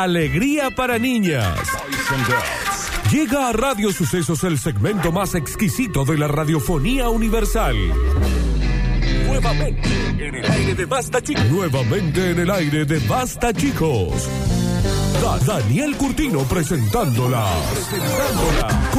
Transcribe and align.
alegría 0.00 0.70
para 0.70 0.98
niñas. 0.98 1.58
Llega 3.10 3.48
a 3.50 3.52
Radio 3.52 3.92
Sucesos 3.92 4.42
el 4.44 4.58
segmento 4.58 5.12
más 5.12 5.34
exquisito 5.34 6.04
de 6.06 6.16
la 6.16 6.28
radiofonía 6.28 7.10
universal. 7.10 7.76
Nuevamente 9.26 9.88
en 10.18 10.34
el 10.34 10.50
aire 10.50 10.74
de 10.74 10.84
Basta 10.86 11.20
Chicos. 11.22 11.44
Nuevamente 11.50 12.30
en 12.30 12.38
el 12.40 12.50
aire 12.50 12.84
de 12.86 12.98
Basta 13.00 13.52
Chicos. 13.52 14.28
Da- 15.20 15.38
Daniel 15.58 15.94
Curtino 15.96 16.40
presentándola. 16.44 17.44
Presentándola. 17.74 18.90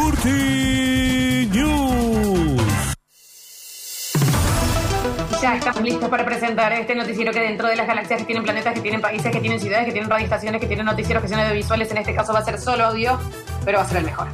Ya 5.43 5.57
estamos 5.57 5.83
listos 5.83 6.07
para 6.07 6.23
presentar 6.23 6.71
este 6.71 6.95
noticiero 6.95 7.33
que 7.33 7.41
dentro 7.41 7.67
de 7.67 7.75
las 7.75 7.85
galaxias 7.85 8.17
que 8.21 8.25
tienen 8.25 8.45
planetas, 8.45 8.73
que 8.75 8.79
tienen 8.79 9.01
países, 9.01 9.29
que 9.29 9.41
tienen 9.41 9.59
ciudades, 9.59 9.85
que 9.87 9.91
tienen 9.91 10.09
radioestaciones, 10.09 10.61
que 10.61 10.67
tienen 10.67 10.85
noticieros, 10.85 11.21
que 11.21 11.27
son 11.27 11.37
audiovisuales, 11.37 11.91
en 11.91 11.97
este 11.97 12.15
caso 12.15 12.31
va 12.31 12.39
a 12.39 12.45
ser 12.45 12.57
solo 12.61 12.85
audio, 12.85 13.19
pero 13.65 13.79
va 13.79 13.83
a 13.83 13.87
ser 13.87 13.97
el 13.97 14.05
mejor. 14.05 14.27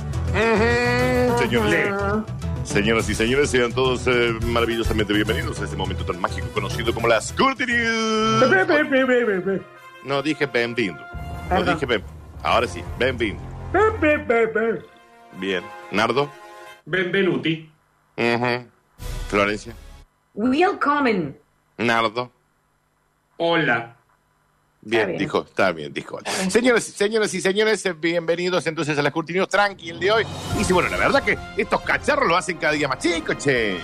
Señores, 1.39 1.89
señoras 2.63 3.09
y 3.09 3.15
señores, 3.15 3.49
sean 3.49 3.73
todos 3.73 4.05
eh, 4.05 4.35
maravillosamente 4.45 5.11
bienvenidos 5.11 5.59
a 5.59 5.63
este 5.63 5.75
momento 5.75 6.05
tan 6.05 6.21
mágico 6.21 6.47
conocido 6.53 6.93
como 6.93 7.07
las 7.07 7.33
Curti 7.33 7.65
News. 7.65 8.39
No 10.03 10.21
dije 10.21 10.45
bienvenido. 10.45 10.95
No 10.95 11.49
Perdón. 11.49 11.73
dije 11.73 11.85
ben- 11.87 12.03
Ahora 12.43 12.67
sí, 12.67 12.83
bienvenido. 12.99 13.39
Bien. 15.39 15.63
Nardo. 15.89 16.31
Benvenuti. 16.85 17.67
Ujú. 18.15 18.67
Florencia. 19.27 19.73
Willkommen. 20.41 21.37
Nardo. 21.77 22.31
Hola. 23.35 23.97
Bien, 24.79 25.07
bien. 25.07 25.19
dijo, 25.19 25.41
está 25.41 25.73
bien, 25.73 25.91
dijo. 25.91 26.17
Señoras, 26.49 26.85
señoras 26.85 27.33
y 27.33 27.41
señores, 27.41 27.83
bienvenidos 27.99 28.65
entonces 28.65 28.97
a 28.97 29.01
las 29.01 29.11
Curti 29.11 29.33
News 29.33 29.49
Tranqui 29.49 29.89
el 29.89 29.99
de 29.99 30.11
hoy. 30.13 30.23
Y 30.57 30.63
sí, 30.63 30.71
bueno, 30.71 30.87
la 30.87 30.95
verdad 30.95 31.21
que 31.23 31.37
estos 31.57 31.81
cacharros 31.81 32.25
lo 32.25 32.37
hacen 32.37 32.55
cada 32.55 32.71
día 32.71 32.87
más 32.87 32.99
chicos, 32.99 33.37
che. 33.37 33.79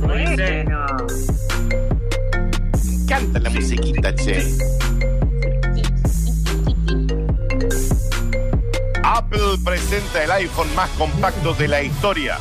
Bueno. 0.00 0.96
Canta 3.06 3.38
la 3.38 3.50
musiquita, 3.50 4.12
che. 4.16 4.83
Presenta 9.94 10.24
el 10.24 10.30
iPhone 10.32 10.74
más 10.74 10.90
compacto 10.98 11.54
de 11.54 11.68
la 11.68 11.80
historia 11.80 12.36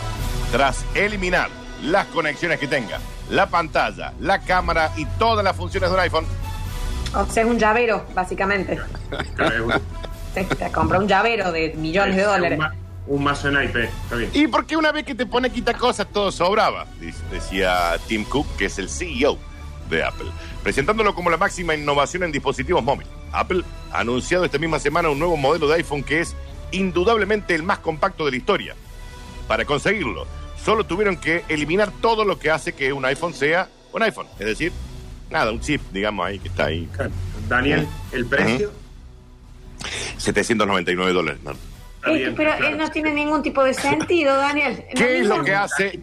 tras 0.51 0.83
eliminar 0.95 1.49
las 1.83 2.07
conexiones 2.07 2.59
que 2.59 2.67
tenga, 2.67 2.97
la 3.29 3.45
pantalla, 3.45 4.11
la 4.19 4.39
cámara 4.39 4.91
y 4.97 5.05
todas 5.19 5.45
las 5.45 5.55
funciones 5.55 5.91
de 5.91 5.95
un 5.95 6.01
iPhone. 6.01 6.25
O 7.13 7.25
sea, 7.27 7.43
es 7.43 7.49
un 7.49 7.59
llavero, 7.59 8.07
básicamente. 8.15 8.79
Te, 10.33 10.45
te 10.45 10.71
compró 10.71 10.97
un 10.97 11.07
llavero 11.07 11.51
de 11.51 11.75
millones 11.77 12.15
de 12.15 12.23
dólares. 12.23 12.57
Un, 12.57 12.65
ma- 12.65 12.73
un 13.05 13.23
mazo 13.23 13.49
en 13.49 13.63
IP. 13.65 13.75
Está 13.75 14.15
bien. 14.15 14.31
Y 14.33 14.47
porque 14.47 14.75
una 14.75 14.91
vez 14.91 15.03
que 15.05 15.13
te 15.13 15.27
pone 15.27 15.51
quita 15.51 15.75
cosas, 15.75 16.07
todo 16.11 16.31
sobraba, 16.31 16.87
dice- 16.99 17.21
decía 17.29 17.97
Tim 18.07 18.23
Cook, 18.25 18.47
que 18.57 18.65
es 18.65 18.79
el 18.79 18.89
CEO 18.89 19.37
de 19.91 20.03
Apple, 20.03 20.31
presentándolo 20.63 21.13
como 21.13 21.29
la 21.29 21.37
máxima 21.37 21.75
innovación 21.75 22.23
en 22.23 22.31
dispositivos 22.31 22.83
móviles. 22.83 23.13
Apple 23.31 23.61
ha 23.91 23.99
anunciado 23.99 24.43
esta 24.43 24.57
misma 24.57 24.79
semana 24.79 25.09
un 25.11 25.19
nuevo 25.19 25.37
modelo 25.37 25.67
de 25.67 25.75
iPhone 25.75 26.01
que 26.03 26.21
es 26.21 26.35
indudablemente 26.73 27.55
el 27.55 27.63
más 27.63 27.79
compacto 27.79 28.25
de 28.25 28.31
la 28.31 28.37
historia. 28.37 28.75
Para 29.47 29.65
conseguirlo, 29.65 30.25
solo 30.63 30.85
tuvieron 30.85 31.17
que 31.17 31.43
eliminar 31.49 31.91
todo 32.01 32.25
lo 32.25 32.37
que 32.39 32.51
hace 32.51 32.73
que 32.73 32.91
un 32.93 33.05
iPhone 33.05 33.33
sea 33.33 33.69
un 33.91 34.03
iPhone. 34.03 34.27
Es 34.39 34.45
decir, 34.47 34.71
nada, 35.29 35.51
un 35.51 35.59
chip, 35.61 35.81
digamos 35.91 36.25
ahí, 36.25 36.39
que 36.39 36.47
está 36.49 36.65
ahí. 36.65 36.89
Daniel, 37.47 37.87
el 38.11 38.25
precio. 38.25 38.71
799 40.17 41.13
dólares, 41.13 41.41
¿no? 41.43 41.53
Bien, 42.13 42.33
pero 42.35 42.55
claro. 42.57 42.75
eh, 42.75 42.77
no 42.77 42.89
tiene 42.91 43.13
ningún 43.13 43.41
tipo 43.43 43.63
de 43.63 43.73
sentido, 43.73 44.35
Daniel. 44.35 44.83
¿Qué 44.95 45.19
es 45.19 45.27
lo 45.27 45.43
que 45.43 45.53
hace? 45.55 45.99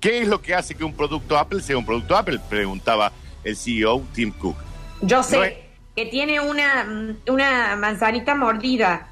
¿Qué 0.00 0.22
es 0.22 0.28
lo 0.28 0.40
que 0.42 0.54
hace 0.54 0.74
que 0.74 0.84
un 0.84 0.94
producto 0.94 1.36
Apple 1.38 1.60
sea 1.62 1.76
un 1.78 1.86
producto 1.86 2.16
Apple? 2.16 2.40
Preguntaba 2.48 3.12
el 3.44 3.56
CEO 3.56 4.02
Tim 4.14 4.32
Cook. 4.32 4.56
Yo 5.02 5.22
sé 5.22 5.36
No 5.36 5.44
es- 5.44 5.54
que 5.94 6.06
tiene 6.06 6.40
una, 6.40 6.84
mm, 6.84 7.30
una 7.30 7.74
manzanita 7.76 8.34
mordida. 8.34 9.08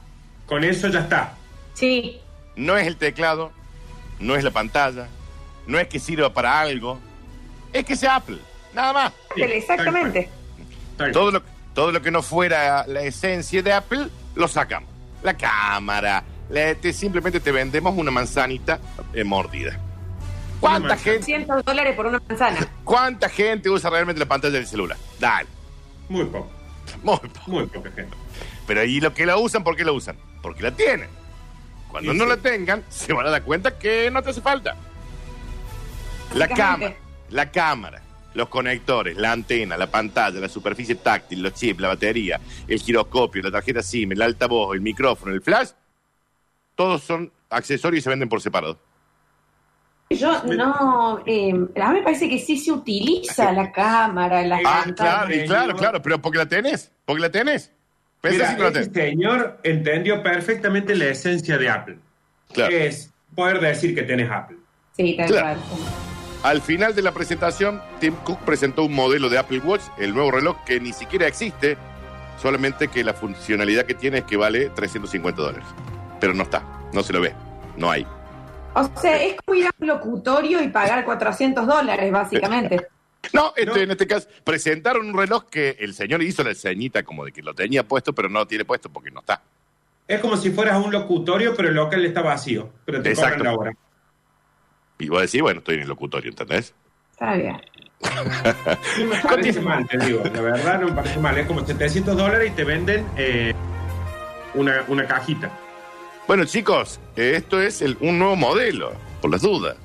Con 0.46 0.64
eso 0.64 0.88
ya 0.88 1.00
está. 1.00 1.34
Sí. 1.74 2.20
No 2.56 2.76
es 2.76 2.86
el 2.86 2.96
teclado, 2.96 3.50
no 4.20 4.36
es 4.36 4.44
la 4.44 4.50
pantalla, 4.50 5.08
no 5.66 5.78
es 5.78 5.88
que 5.88 5.98
sirva 5.98 6.32
para 6.32 6.60
algo, 6.60 6.98
es 7.72 7.84
que 7.84 7.96
sea 7.96 8.16
Apple, 8.16 8.38
nada 8.74 8.92
más. 8.92 9.12
Sí, 9.34 9.42
Exactamente. 9.42 10.28
Todo 11.12 11.30
lo, 11.32 11.42
todo 11.74 11.90
lo 11.90 12.00
que 12.00 12.10
no 12.12 12.22
fuera 12.22 12.86
la 12.86 13.02
esencia 13.02 13.62
de 13.62 13.72
Apple, 13.72 14.08
lo 14.36 14.46
sacamos. 14.46 14.88
La 15.24 15.36
cámara, 15.36 16.22
la- 16.50 16.74
te- 16.76 16.92
simplemente 16.92 17.40
te 17.40 17.50
vendemos 17.50 17.96
una 17.96 18.10
manzanita 18.12 18.78
eh, 19.12 19.24
mordida. 19.24 19.78
¿Cuánta 20.60 20.90
manzana. 20.90 21.02
gente, 21.12 21.24
100 21.26 21.46
dólares 21.64 21.96
por 21.96 22.06
una 22.06 22.22
manzana. 22.28 22.68
¿Cuánta 22.84 23.28
gente 23.28 23.68
usa 23.68 23.90
realmente 23.90 24.20
la 24.20 24.26
pantalla 24.26 24.54
del 24.54 24.66
celular? 24.66 24.96
Dale, 25.18 25.48
Muy 26.08 26.24
poco. 26.26 26.48
Muy 27.46 27.66
poca 27.66 27.90
gente. 27.90 28.16
Pero 28.66 28.80
ahí 28.80 29.00
lo 29.00 29.12
que 29.14 29.26
la 29.26 29.36
usan, 29.36 29.62
¿por 29.64 29.76
qué 29.76 29.84
la 29.84 29.92
usan? 29.92 30.16
Porque 30.42 30.62
la 30.62 30.70
tienen. 30.72 31.08
Cuando 31.90 32.12
Sí, 32.12 32.18
no 32.18 32.24
sí. 32.24 32.30
la 32.30 32.36
tengan, 32.38 32.82
se 32.88 33.12
van 33.12 33.26
a 33.26 33.30
dar 33.30 33.42
cuenta 33.42 33.78
que 33.78 34.10
no 34.10 34.22
te 34.22 34.30
hace 34.30 34.40
falta. 34.40 34.76
La 36.34 36.48
cámara, 36.48 36.96
la 37.30 37.50
cámara, 37.52 38.02
los 38.34 38.48
conectores, 38.48 39.16
la 39.16 39.30
antena, 39.32 39.76
la 39.76 39.86
pantalla, 39.88 40.40
la 40.40 40.48
superficie 40.48 40.96
táctil, 40.96 41.42
los 41.42 41.54
chips, 41.54 41.80
la 41.80 41.88
batería, 41.88 42.40
el 42.66 42.80
giroscopio, 42.80 43.42
la 43.42 43.50
tarjeta 43.52 43.82
SIM, 43.82 44.12
el 44.12 44.22
altavoz, 44.22 44.74
el 44.74 44.80
micrófono, 44.80 45.32
el 45.32 45.40
flash, 45.42 45.68
todos 46.74 47.02
son 47.04 47.30
accesorios 47.50 48.00
y 48.00 48.02
se 48.02 48.10
venden 48.10 48.28
por 48.28 48.40
separado. 48.42 48.78
Yo 50.10 50.42
no, 50.44 51.22
eh, 51.26 51.50
a 51.50 51.88
mí 51.88 51.94
me 51.98 52.02
parece 52.02 52.28
que 52.28 52.38
sí 52.38 52.56
se 52.58 52.70
utiliza 52.72 53.50
la 53.52 53.72
cámara, 53.72 54.42
la 54.42 54.60
Ah, 54.64 54.84
claro, 54.94 55.34
y 55.34 55.44
claro, 55.46 55.74
claro, 55.74 56.02
pero 56.02 56.20
porque 56.20 56.38
la 56.38 56.46
tenés, 56.46 56.92
porque 57.04 57.22
la 57.22 57.30
tenés. 57.30 57.72
Pensá 58.20 58.36
Mira, 58.38 58.50
si 58.50 58.56
no 58.56 58.62
la 58.62 58.68
este 58.80 58.86
tenés. 58.90 59.10
señor 59.10 59.60
entendió 59.64 60.22
perfectamente 60.22 60.94
la 60.94 61.06
esencia 61.06 61.58
de 61.58 61.68
Apple. 61.68 61.98
Claro. 62.52 62.70
Que 62.70 62.86
es 62.86 63.10
poder 63.34 63.60
decir 63.60 63.94
que 63.94 64.02
tenés 64.02 64.30
Apple. 64.30 64.58
Sí, 64.96 65.16
tal 65.16 65.26
Claro. 65.26 65.60
cual. 65.68 65.80
Al 66.44 66.60
final 66.60 66.94
de 66.94 67.02
la 67.02 67.12
presentación, 67.12 67.80
Tim 68.00 68.14
Cook 68.24 68.38
presentó 68.40 68.84
un 68.84 68.94
modelo 68.94 69.28
de 69.30 69.38
Apple 69.38 69.60
Watch, 69.60 69.82
el 69.98 70.12
nuevo 70.14 70.30
reloj 70.30 70.58
que 70.64 70.78
ni 70.78 70.92
siquiera 70.92 71.26
existe, 71.26 71.76
solamente 72.40 72.88
que 72.88 73.02
la 73.02 73.14
funcionalidad 73.14 73.86
que 73.86 73.94
tiene 73.94 74.18
es 74.18 74.24
que 74.24 74.36
vale 74.36 74.68
350 74.68 75.40
dólares. 75.40 75.64
Pero 76.20 76.34
no 76.34 76.42
está, 76.42 76.62
no 76.92 77.02
se 77.02 77.12
lo 77.14 77.20
ve, 77.22 77.32
no 77.78 77.90
hay. 77.90 78.06
O 78.74 79.00
sea, 79.00 79.22
es 79.22 79.36
como 79.44 79.54
ir 79.56 79.66
a 79.66 79.70
un 79.78 79.86
locutorio 79.86 80.62
y 80.62 80.68
pagar 80.68 81.04
400 81.04 81.66
dólares, 81.66 82.10
básicamente. 82.12 82.86
No, 83.32 83.54
este, 83.56 83.64
No. 83.70 83.76
en 83.76 83.90
este 83.90 84.06
caso, 84.06 84.28
presentaron 84.44 85.06
un 85.08 85.16
reloj 85.16 85.44
que 85.48 85.76
el 85.80 85.94
señor 85.94 86.22
hizo 86.22 86.44
la 86.44 86.54
ceñita 86.54 87.02
como 87.04 87.24
de 87.24 87.32
que 87.32 87.40
lo 87.40 87.54
tenía 87.54 87.82
puesto, 87.82 88.12
pero 88.12 88.28
no 88.28 88.40
lo 88.40 88.46
tiene 88.46 88.66
puesto 88.66 88.90
porque 88.90 89.10
no 89.10 89.20
está. 89.20 89.40
Es 90.06 90.20
como 90.20 90.36
si 90.36 90.50
fueras 90.50 90.74
a 90.74 90.78
un 90.80 90.92
locutorio, 90.92 91.54
pero 91.56 91.70
el 91.70 91.74
local 91.74 92.04
está 92.04 92.20
vacío. 92.20 92.68
Pero 92.84 93.00
te 93.00 93.08
Exacto. 93.08 93.38
cobran 93.38 93.54
la 93.54 93.58
hora. 93.58 93.72
Y 94.98 95.08
vos 95.08 95.22
decís, 95.22 95.40
bueno, 95.40 95.60
estoy 95.60 95.76
en 95.76 95.80
el 95.82 95.88
locutorio, 95.88 96.28
¿entendés? 96.30 96.74
Está 97.12 97.34
bien. 97.34 97.58
No 98.98 99.06
me 99.06 99.16
parece 99.22 99.60
mal, 99.62 99.88
te 99.88 99.96
digo. 100.04 100.22
La 100.24 100.40
verdad 100.42 100.80
no 100.80 100.88
me 100.88 100.92
parece 100.92 101.18
mal. 101.18 101.38
Es 101.38 101.46
como 101.46 101.64
700 101.64 102.14
dólares 102.18 102.50
y 102.52 102.54
te 102.54 102.64
venden 102.64 103.06
eh, 103.16 103.54
una, 104.52 104.84
una 104.88 105.06
cajita. 105.06 105.50
Bueno, 106.26 106.44
chicos, 106.46 107.00
eh, 107.16 107.34
esto 107.36 107.60
es 107.60 107.82
el- 107.82 107.96
un 108.00 108.18
nuevo 108.18 108.36
modelo, 108.36 108.92
por 109.20 109.30
las 109.30 109.42
dudas. 109.42 109.76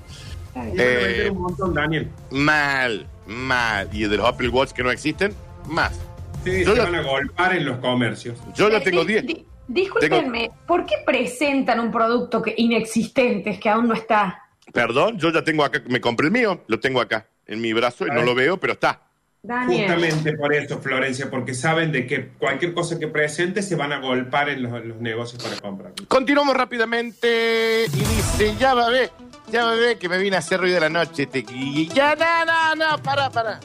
Eh, 0.77 1.29
un 1.31 1.41
montón, 1.41 1.73
Daniel. 1.73 2.09
Mal, 2.31 3.07
mal. 3.27 3.89
Y 3.91 4.03
de 4.03 4.17
los 4.17 4.25
Apple 4.27 4.49
Watch 4.49 4.71
que 4.71 4.83
no 4.83 4.91
existen, 4.91 5.33
más. 5.67 5.99
Sí, 6.43 6.63
Yo 6.63 6.73
se 6.75 6.81
van 6.81 6.95
a 6.95 7.01
golpar 7.01 7.55
en 7.55 7.65
los 7.65 7.77
comercios. 7.79 8.39
Yo 8.55 8.69
ya 8.69 8.77
Eh, 8.77 8.81
tengo 8.81 9.03
di- 9.03 9.13
10. 9.13 9.25
di- 9.25 9.45
Discúlpenme, 9.67 10.49
¿por 10.65 10.83
qué 10.87 10.95
presentan 11.05 11.79
un 11.79 11.91
producto 11.91 12.41
que 12.41 12.55
inexistente, 12.57 13.59
que 13.59 13.69
aún 13.69 13.87
no 13.87 13.93
está? 13.93 14.41
Perdón, 14.73 15.19
yo 15.19 15.31
ya 15.31 15.43
tengo 15.43 15.63
acá, 15.63 15.83
me 15.87 16.01
compré 16.01 16.25
el 16.27 16.31
mío, 16.33 16.63
lo 16.67 16.79
tengo 16.79 16.99
acá 16.99 17.27
en 17.45 17.61
mi 17.61 17.71
brazo 17.73 18.07
y 18.07 18.09
no 18.09 18.23
lo 18.23 18.33
veo, 18.33 18.57
pero 18.59 18.73
está. 18.73 19.03
Daniel. 19.41 19.87
Justamente 19.93 20.33
por 20.33 20.53
eso, 20.53 20.79
Florencia, 20.79 21.29
porque 21.29 21.53
saben 21.53 21.91
de 21.91 22.05
que 22.05 22.29
cualquier 22.37 22.73
cosa 22.73 22.99
que 22.99 23.07
presente 23.07 23.61
se 23.61 23.75
van 23.75 23.93
a 23.93 23.99
golpar 23.99 24.49
en 24.49 24.63
los, 24.63 24.85
los 24.85 24.97
negocios 24.99 25.41
para 25.41 25.55
comprar. 25.57 25.93
Continuamos 26.07 26.55
rápidamente 26.55 27.85
y 27.85 27.99
dice, 27.99 28.55
ya 28.59 28.73
va 28.73 28.87
a 28.87 28.89
ver, 28.89 29.11
ya 29.49 29.63
va 29.63 29.71
a 29.71 29.75
ver 29.75 29.97
que 29.97 30.09
me 30.09 30.17
vine 30.17 30.35
a 30.35 30.39
hacer 30.39 30.59
ruido 30.59 30.75
de 30.75 30.81
la 30.81 30.89
noche. 30.89 31.25
Te... 31.27 31.45
Y 31.49 31.87
ya, 31.87 32.15
no, 32.15 32.45
no, 32.45 32.75
no, 32.75 33.01
para, 33.01 33.29
para. 33.29 33.59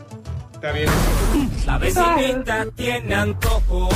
Está 0.53 0.71
bien. 0.73 0.89
La 1.67 1.79
vecinita 1.79 2.67
tiene 2.77 3.15
antojo, 3.15 3.89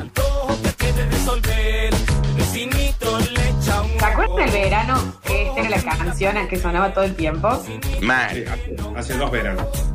antojo 0.00 0.58
que 0.62 0.72
quiere 0.72 1.10
resolver. 1.10 1.94
El 1.94 2.34
vecinito 2.36 3.18
le 3.18 3.48
echa 3.50 3.82
un 3.82 3.98
¿Se 3.98 4.04
acuerdan 4.06 4.36
del 4.36 4.50
verano 4.50 5.20
que 5.24 5.48
esta 5.48 5.60
era 5.60 5.70
la 5.70 5.98
canción 5.98 6.48
que 6.48 6.56
sonaba 6.56 6.94
todo 6.94 7.04
el 7.04 7.14
tiempo? 7.14 7.62
Mal. 8.00 8.44
Hace, 8.48 8.76
hace 8.96 9.18
dos 9.18 9.30
veranos. 9.30 9.89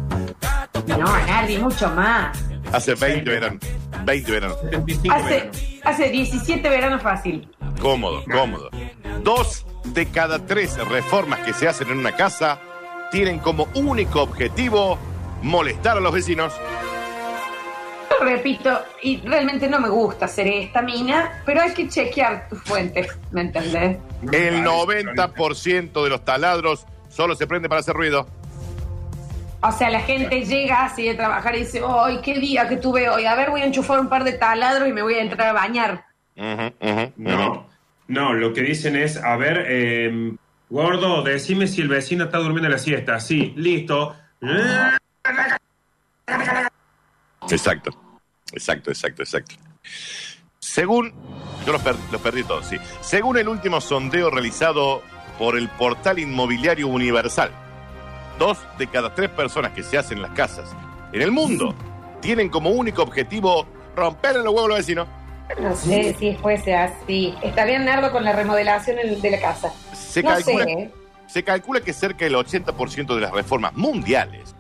No, 0.87 1.05
Nardi, 1.25 1.57
mucho 1.57 1.89
más. 1.89 2.37
Hace 2.71 2.95
20 2.95 3.29
veranos. 3.29 3.59
20 4.03 4.31
veranos. 4.31 4.59
75 4.61 5.15
Hace, 5.15 5.29
veranos. 5.29 5.57
hace 5.83 6.09
17 6.09 6.69
veranos 6.69 7.01
fácil. 7.01 7.49
Cómodo, 7.81 8.23
cómodo. 8.31 8.69
Dos 9.23 9.65
de 9.85 10.05
cada 10.07 10.45
tres 10.45 10.77
reformas 10.87 11.39
que 11.39 11.53
se 11.53 11.67
hacen 11.67 11.89
en 11.89 11.99
una 11.99 12.11
casa 12.15 12.59
tienen 13.11 13.39
como 13.39 13.67
único 13.75 14.21
objetivo 14.21 14.97
molestar 15.41 15.97
a 15.97 15.99
los 16.01 16.13
vecinos. 16.13 16.53
Repito, 18.21 18.79
y 19.03 19.17
realmente 19.21 19.67
no 19.67 19.79
me 19.79 19.89
gusta 19.89 20.25
hacer 20.25 20.47
esta 20.47 20.81
mina, 20.81 21.41
pero 21.45 21.61
hay 21.61 21.73
que 21.73 21.87
chequear 21.89 22.47
tus 22.49 22.61
fuentes, 22.63 23.07
¿me 23.31 23.41
entendés? 23.41 23.97
El 24.31 24.63
Parece, 24.63 25.05
90% 25.05 26.03
de 26.03 26.09
los 26.09 26.23
taladros 26.25 26.85
solo 27.09 27.35
se 27.35 27.45
prende 27.45 27.67
para 27.69 27.81
hacer 27.81 27.93
ruido. 27.95 28.27
O 29.67 29.71
sea, 29.71 29.89
la 29.89 30.01
gente 30.01 30.45
llega 30.45 30.85
así 30.85 31.07
de 31.07 31.15
trabajar 31.15 31.55
y 31.55 31.59
dice, 31.59 31.81
¡ay, 31.87 32.19
qué 32.21 32.39
día 32.39 32.67
que 32.67 32.77
tuve 32.77 33.09
hoy! 33.09 33.25
A 33.25 33.35
ver, 33.35 33.49
voy 33.49 33.61
a 33.61 33.65
enchufar 33.65 33.99
un 33.99 34.09
par 34.09 34.23
de 34.23 34.33
taladros 34.33 34.87
y 34.87 34.93
me 34.93 35.01
voy 35.01 35.15
a 35.15 35.21
entrar 35.21 35.49
a 35.49 35.53
bañar. 35.53 36.05
No, 37.15 37.67
no, 38.07 38.33
lo 38.33 38.53
que 38.53 38.61
dicen 38.61 38.95
es, 38.95 39.17
a 39.17 39.35
ver, 39.37 39.65
eh, 39.67 40.33
gordo, 40.69 41.23
decime 41.23 41.67
si 41.67 41.81
el 41.81 41.87
vecino 41.87 42.25
está 42.25 42.37
durmiendo 42.37 42.69
la 42.69 42.77
siesta. 42.77 43.19
Sí, 43.19 43.53
listo. 43.57 44.15
Exacto, 47.49 47.91
exacto, 48.51 48.91
exacto, 48.91 49.23
exacto. 49.23 49.55
Según, 50.59 51.13
yo 51.65 51.71
los, 51.73 51.81
per- 51.81 51.95
los 52.11 52.21
perdí 52.21 52.43
todos, 52.43 52.67
sí. 52.67 52.77
Según 53.01 53.37
el 53.37 53.47
último 53.47 53.79
sondeo 53.81 54.29
realizado 54.29 55.01
por 55.37 55.57
el 55.57 55.69
portal 55.69 56.19
inmobiliario 56.19 56.87
universal, 56.87 57.51
dos 58.37 58.57
de 58.77 58.87
cada 58.87 59.13
tres 59.15 59.29
personas 59.29 59.71
que 59.71 59.83
se 59.83 59.97
hacen 59.97 60.17
en 60.17 60.23
las 60.23 60.31
casas 60.31 60.69
en 61.13 61.21
el 61.21 61.31
mundo 61.31 61.73
tienen 62.21 62.49
como 62.49 62.69
único 62.71 63.01
objetivo 63.03 63.65
romper 63.95 64.35
los 64.37 64.45
huevos 64.47 64.65
a 64.65 64.67
los 64.69 64.77
vecinos. 64.79 65.07
No 65.61 65.75
sé 65.75 66.15
si 66.19 66.33
fuese 66.35 66.75
así. 66.75 67.35
Está 67.43 67.65
bien, 67.65 67.85
Nardo, 67.85 68.11
con 68.11 68.23
la 68.23 68.33
remodelación 68.33 68.97
en- 68.99 69.21
de 69.21 69.31
la 69.31 69.39
casa. 69.39 69.71
Se 69.93 70.23
no 70.23 70.29
calcula, 70.29 70.65
sé. 70.65 70.71
¿eh? 70.71 70.91
se 71.27 71.43
calcula 71.43 71.81
que 71.81 71.93
cerca 71.93 72.25
del 72.25 72.35
80% 72.35 73.13
de 73.15 73.21
las 73.21 73.31
reformas 73.31 73.73
mundiales 73.75 74.55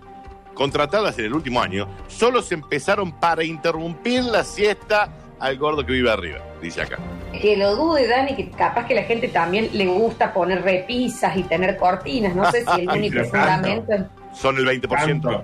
contratadas 0.53 1.17
en 1.19 1.25
el 1.25 1.33
último 1.33 1.61
año 1.61 1.87
solo 2.07 2.41
se 2.41 2.53
empezaron 2.53 3.11
para 3.11 3.43
interrumpir 3.43 4.23
la 4.23 4.43
siesta 4.43 5.09
al 5.39 5.57
gordo 5.57 5.85
que 5.85 5.91
vive 5.91 6.09
arriba, 6.11 6.39
dice 6.61 6.81
acá. 6.83 6.97
Que 7.41 7.57
lo 7.57 7.75
dude, 7.75 8.07
Dani, 8.07 8.35
que 8.35 8.49
capaz 8.49 8.85
que 8.85 8.95
la 8.95 9.03
gente 9.03 9.27
también 9.27 9.69
le 9.73 9.85
gusta 9.87 10.33
poner 10.33 10.61
repisas 10.63 11.35
y 11.37 11.43
tener 11.43 11.77
cortinas. 11.77 12.35
No 12.35 12.49
sé 12.51 12.63
si 12.63 12.81
el 12.81 12.89
único 12.97 13.23
fundamento 13.25 13.93
Son 14.33 14.57
el 14.57 14.65
20%. 14.65 14.87
Tanto. 14.89 15.43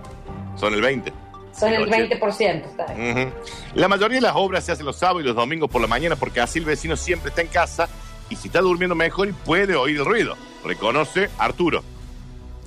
Son 0.55 0.73
el 0.73 0.81
20%. 0.83 1.11
son 1.53 1.73
el 1.73 1.93
El 1.93 2.09
20%. 2.09 2.65
¿está 2.65 2.93
bien? 2.93 3.17
Ujú. 3.17 3.33
La 3.75 3.87
mayoría 3.87 4.17
de 4.17 4.21
las 4.21 4.35
obras 4.35 4.63
se 4.63 4.71
hacen 4.71 4.85
los 4.85 4.97
sábados 4.97 5.23
y 5.23 5.25
los 5.25 5.35
domingos 5.35 5.69
por 5.69 5.81
la 5.81 5.87
mañana 5.87 6.15
porque 6.15 6.41
así 6.41 6.59
el 6.59 6.65
vecino 6.65 6.95
siempre 6.95 7.29
está 7.29 7.41
en 7.41 7.47
casa 7.47 7.87
y 8.29 8.35
si 8.35 8.47
está 8.47 8.61
durmiendo 8.61 8.95
mejor 8.95 9.29
y 9.29 9.33
puede 9.33 9.75
oír 9.75 9.97
el 9.97 10.05
ruido. 10.05 10.35
Reconoce 10.63 11.29
Arturo, 11.37 11.83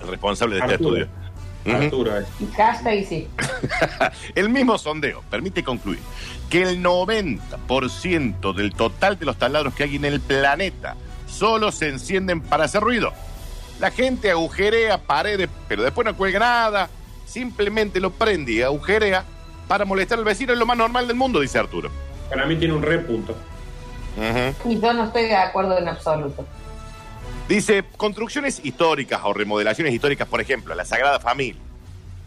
el 0.01 0.09
responsable 0.09 0.57
de 0.57 0.61
este 0.63 0.75
estudio. 0.75 1.09
Arturo, 1.67 2.19
eh. 2.19 2.25
Y 2.41 2.47
hashtag 2.55 3.07
sí. 3.07 3.29
El 4.35 4.49
mismo 4.51 4.77
sondeo 4.77 5.23
permite 5.31 5.65
concluir 5.65 6.01
que 6.51 6.63
el 6.63 6.83
90% 6.83 8.55
del 8.55 8.75
total 8.75 9.19
de 9.19 9.27
los 9.27 9.39
taladros 9.39 9.75
que 9.75 9.85
hay 9.85 9.97
en 9.97 10.05
el 10.05 10.21
planeta 10.21 10.97
solo 11.27 11.73
se 11.73 11.89
encienden 11.89 12.41
para 12.41 12.65
hacer 12.65 12.83
ruido. 12.83 13.13
La 13.81 13.91
gente 13.91 14.31
agujerea 14.31 14.99
paredes, 14.99 15.49
pero 15.69 15.83
después 15.83 16.05
no 16.05 16.17
cuelga 16.17 16.39
nada. 16.39 16.89
Simplemente 17.27 17.99
lo 17.99 18.11
prende 18.11 18.53
y 18.53 18.63
agujerea 18.63 19.25
para 19.67 19.85
molestar 19.85 20.19
al 20.19 20.25
vecino. 20.25 20.53
Es 20.53 20.59
lo 20.59 20.67
más 20.67 20.77
normal 20.77 21.09
del 21.09 21.17
mundo, 21.17 21.41
dice 21.41 21.59
Arturo. 21.59 21.91
Para 22.29 22.47
mí 22.47 22.57
tiene 22.57 22.75
un 22.75 22.83
repunto. 22.83 23.35
Ujú. 24.17 24.71
Y 24.71 24.81
yo 24.81 24.93
no 24.93 25.05
estoy 25.05 25.25
de 25.25 25.35
acuerdo 25.35 25.77
en 25.79 25.89
absoluto. 25.89 26.47
Dice, 27.49 27.85
construcciones 27.97 28.61
históricas 28.65 29.21
o 29.25 29.33
remodelaciones 29.35 29.93
históricas, 29.93 30.27
por 30.27 30.41
ejemplo, 30.41 30.75
la 30.75 30.85
Sagrada 30.85 31.21
Familia, 31.21 31.61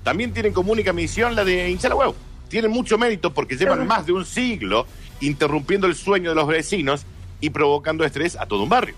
también 0.04 0.32
tienen 0.32 0.54
como 0.54 0.72
única 0.72 0.94
misión 0.94 1.36
la 1.36 1.44
de 1.44 1.70
hinchar 1.70 1.90
la 1.90 1.96
huevo. 1.96 2.16
Tienen 2.50 2.72
mucho 2.72 2.98
mérito 2.98 3.34
porque 3.34 3.58
llevan 3.58 3.86
más 3.88 4.06
de 4.06 4.14
un 4.14 4.26
siglo 4.26 4.86
interrumpiendo 5.20 5.88
el 5.88 5.96
sueño 5.96 6.30
de 6.30 6.36
los 6.36 6.48
vecinos 6.48 7.06
y 7.42 7.50
provocando 7.50 8.06
estrés 8.06 8.36
a 8.38 8.46
todo 8.46 8.64
un 8.64 8.70
barrio. 8.70 8.96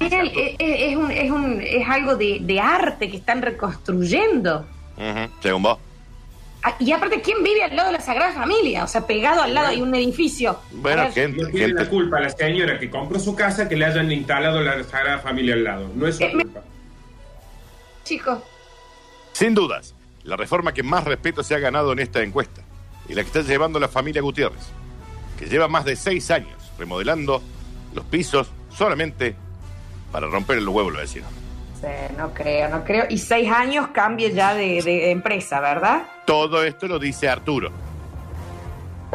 Miguel, 0.00 0.32
es, 0.36 0.56
es 0.58 0.96
un- 0.96 1.10
es 1.12 1.30
un- 1.30 1.60
es 1.62 1.88
algo 1.88 2.16
de, 2.16 2.38
de 2.42 2.60
arte 2.60 3.08
que 3.10 3.16
están 3.16 3.40
reconstruyendo. 3.40 4.66
Según 5.40 5.62
vos. 5.62 5.78
Ah, 6.66 6.74
Y 6.78 6.90
aparte, 6.92 7.20
¿quién 7.20 7.42
vive 7.42 7.62
al 7.62 7.76
lado 7.76 7.88
de 7.90 7.98
la 7.98 8.00
Sagrada 8.00 8.32
Familia? 8.32 8.84
O 8.84 8.88
sea, 8.88 9.06
pegado 9.06 9.42
al 9.42 9.52
lado 9.52 9.68
hay 9.68 9.82
un 9.82 9.94
edificio. 9.94 10.58
Bueno, 10.72 11.02
ver, 11.02 11.12
gente, 11.12 11.42
No 11.42 11.48
tiene 11.50 11.74
la 11.74 11.88
culpa 11.88 12.20
la 12.20 12.30
señora 12.30 12.78
que 12.78 12.88
compró 12.88 13.20
su 13.20 13.36
casa 13.36 13.68
que 13.68 13.76
le 13.76 13.84
hayan 13.84 14.10
instalado 14.10 14.60
la 14.62 14.82
Sagrada 14.84 15.18
Familia 15.18 15.54
al 15.54 15.64
lado. 15.64 15.90
No 15.94 16.06
es 16.06 16.16
su 16.16 16.22
Eh, 16.24 16.32
me- 16.34 16.42
culpa. 16.44 16.62
Chicos, 18.04 18.38
Sin 19.32 19.54
dudas, 19.54 19.94
la 20.22 20.36
reforma 20.36 20.72
que 20.72 20.82
más 20.82 21.04
respeto 21.04 21.42
se 21.42 21.54
ha 21.54 21.58
ganado 21.58 21.92
en 21.92 21.98
esta 21.98 22.22
encuesta 22.22 22.62
y 23.08 23.14
la 23.14 23.22
que 23.22 23.26
está 23.26 23.40
llevando 23.42 23.78
la 23.80 23.88
familia 23.88 24.22
Gutiérrez, 24.22 24.62
que 25.38 25.46
lleva 25.46 25.68
más 25.68 25.84
de 25.84 25.96
seis 25.96 26.30
años 26.30 26.56
remodelando 26.78 27.42
los 27.94 28.04
pisos 28.06 28.48
solamente 28.74 29.34
para 30.12 30.28
romper 30.28 30.58
el 30.58 30.68
huevo 30.68 30.88
a 30.88 30.92
los 30.92 31.00
vecinos. 31.02 31.28
No 32.16 32.32
creo, 32.32 32.68
no 32.68 32.84
creo. 32.84 33.04
Y 33.08 33.18
seis 33.18 33.50
años 33.50 33.88
cambie 33.92 34.32
ya 34.32 34.54
de, 34.54 34.82
de 34.82 35.10
empresa, 35.10 35.60
¿verdad? 35.60 36.02
Todo 36.26 36.64
esto 36.64 36.86
lo 36.86 36.98
dice 36.98 37.28
Arturo. 37.28 37.70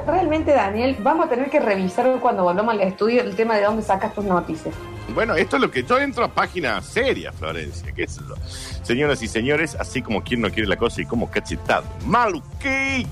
Realmente, 0.06 0.52
Daniel, 0.52 0.96
vamos 1.00 1.26
a 1.26 1.30
tener 1.30 1.50
que 1.50 1.60
revisar 1.60 2.08
cuando 2.22 2.44
volvamos 2.44 2.74
al 2.74 2.82
estudio 2.82 3.22
el 3.22 3.36
tema 3.36 3.56
de 3.56 3.64
dónde 3.64 3.82
sacas 3.82 4.14
tus 4.14 4.24
noticias. 4.26 4.74
Bueno, 5.14 5.36
esto 5.36 5.56
es 5.56 5.62
lo 5.62 5.72
que 5.72 5.84
yo 5.84 6.00
entro 6.00 6.24
a 6.24 6.30
páginas 6.30 6.86
serias, 6.86 7.36
Florencia, 7.36 7.92
qué 7.94 8.04
es. 8.04 8.20
Señoras 8.84 9.22
y 9.22 9.28
señores, 9.28 9.76
así 9.76 10.02
como 10.02 10.24
quien 10.24 10.42
no 10.42 10.50
quiere 10.50 10.68
la 10.68 10.78
cosa 10.78 11.02
y 11.02 11.06
como 11.06 11.30
cachetado. 11.30 11.86
Maluquí. 12.06 13.08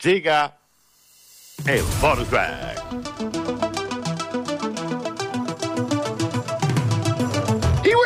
Llega 0.00 0.56
el 1.66 1.82
bonus 2.00 2.30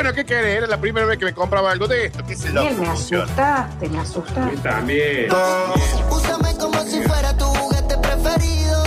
bueno, 0.03 0.17
¿qué 0.17 0.25
querés? 0.25 0.59
Era 0.59 0.67
la 0.67 0.81
primera 0.81 1.07
vez 1.07 1.17
que 1.17 1.27
me 1.27 1.33
compraba 1.33 1.71
algo 1.71 1.87
de 1.87 2.07
esto. 2.07 2.27
¿Qué 2.27 2.35
sé 2.35 2.49
yo? 2.49 2.55
Daniel, 2.55 2.81
me 2.81 2.89
asustaste, 2.89 3.89
me 3.89 4.01
asustaste. 4.01 4.41
mí 4.41 4.57
también. 4.57 5.29
Úsame 6.11 6.57
como 6.59 6.83
si 6.83 7.03
fuera 7.03 7.37
tu 7.37 7.45
juguete 7.45 7.99
preferido. 7.99 8.83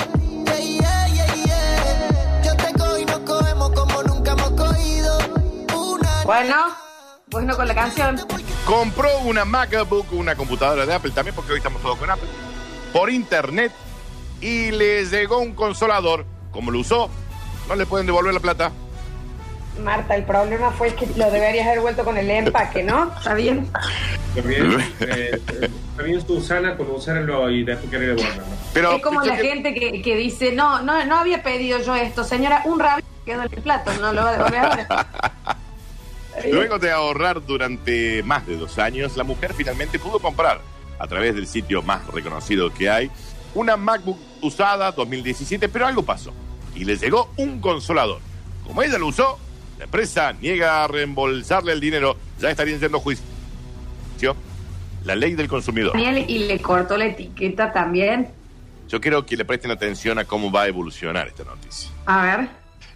Yeah, 0.46 0.58
yeah, 0.58 1.08
yeah, 1.08 1.36
yeah. 1.46 2.42
Yo 2.44 2.56
te 2.58 2.74
cojo 2.74 2.98
y 2.98 3.06
nos 3.06 3.20
cogemos 3.20 3.72
como 3.72 4.04
nunca 4.04 4.32
hemos 4.34 4.52
cogido. 4.52 5.18
Una 5.74 6.24
Bueno, 6.26 6.56
bueno 7.28 7.56
con 7.56 7.68
la 7.70 7.76
canción. 7.76 8.20
Compró 8.66 9.20
una 9.20 9.46
MacBook, 9.46 10.12
una 10.12 10.36
computadora 10.36 10.86
de 10.86 10.96
Apple 10.96 11.12
también, 11.12 11.34
porque 11.34 11.54
hoy 11.54 11.60
estamos 11.60 11.82
todos 11.82 11.98
con 11.98 12.10
Apple, 12.10 12.28
por 12.92 13.10
internet 13.10 13.72
y 14.42 14.72
le 14.72 15.06
llegó 15.06 15.40
un 15.40 15.54
consolador. 15.54 16.26
Como 16.52 16.72
lo 16.72 16.80
usó, 16.80 17.10
no 17.70 17.76
le 17.76 17.86
pueden 17.86 18.06
devolver 18.06 18.34
la 18.34 18.42
plata. 18.42 18.74
Marta, 19.84 20.16
el 20.16 20.24
problema 20.24 20.72
fue 20.72 20.94
que 20.96 21.06
lo 21.18 21.30
deberías 21.32 21.68
haber 21.68 21.82
vuelto 21.82 22.04
con 22.06 22.18
el 22.18 22.30
empaque, 22.30 22.84
¿no? 22.84 23.12
¿Está 23.18 23.34
bien? 23.34 23.68
Está 24.36 24.48
bien, 24.48 24.82
eh, 25.02 25.40
está 25.52 26.04
bien 26.04 26.26
Susana 26.26 26.76
con 26.78 26.90
usarlo 26.92 27.50
y 27.50 27.64
después 27.64 27.90
querer 27.92 28.16
devolverlo. 28.16 28.44
Pero 28.74 28.92
es 28.94 29.02
como 29.02 29.22
la 29.22 29.36
que- 29.38 29.48
gente 29.48 29.74
que, 29.74 30.02
que 30.02 30.16
dice, 30.16 30.52
no, 30.54 30.82
no, 30.82 31.04
no 31.06 31.18
había 31.18 31.44
pedido 31.44 31.80
yo 31.82 31.96
esto, 31.96 32.24
señora, 32.24 32.62
un 32.66 32.80
rabio 32.80 33.06
quedó 33.26 33.44
en 33.44 33.54
el 33.54 33.62
plato, 33.62 33.92
no 34.02 34.14
lo 34.14 34.24
va 34.24 34.30
a 34.30 34.38
devolver 34.38 34.60
ahora. 34.60 35.08
Luego 36.52 36.80
de 36.80 36.92
ahorrar 36.92 37.46
durante 37.46 38.22
más 38.24 38.46
de 38.46 38.58
dos 38.58 38.78
años, 38.78 39.16
la 39.16 39.24
mujer 39.24 39.54
finalmente 39.54 40.00
pudo 40.00 40.20
comprar, 40.20 40.60
a 41.00 41.08
través 41.08 41.34
del 41.36 41.48
sitio 41.48 41.82
más 41.82 42.06
reconocido 42.08 42.74
que 42.74 42.90
hay, 42.90 43.10
una 43.54 43.78
MacBook 43.78 44.20
usada 44.42 44.92
2017, 44.92 45.70
pero 45.70 45.88
algo 45.88 46.04
pasó. 46.04 46.34
Y 46.76 46.84
le 46.84 46.98
llegó 46.98 47.30
un 47.38 47.62
consolador. 47.62 48.20
Como 48.68 48.84
ella 48.84 48.98
lo 48.98 49.08
usó, 49.08 49.40
la 49.78 49.86
empresa 49.86 50.34
niega 50.34 50.84
a 50.84 50.88
reembolsarle 50.88 51.74
el 51.74 51.80
dinero. 51.80 52.18
Ya 52.40 52.50
estarían 52.50 52.80
yendo 52.80 52.98
a 52.98 53.02
juicio. 53.02 53.26
La 55.04 55.16
ley 55.16 55.36
del 55.36 55.48
consumidor. 55.48 55.96
Y 56.00 56.40
le 56.40 56.60
cortó 56.62 56.98
la 56.98 57.06
etiqueta 57.06 57.72
también. 57.72 58.30
Yo 58.88 59.00
quiero 59.00 59.26
que 59.26 59.38
le 59.38 59.46
presten 59.46 59.72
atención 59.72 60.18
a 60.18 60.26
cómo 60.26 60.52
va 60.52 60.64
a 60.64 60.68
evolucionar 60.68 61.28
esta 61.28 61.44
noticia. 61.44 61.92
A 62.06 62.24
ver. 62.24 62.50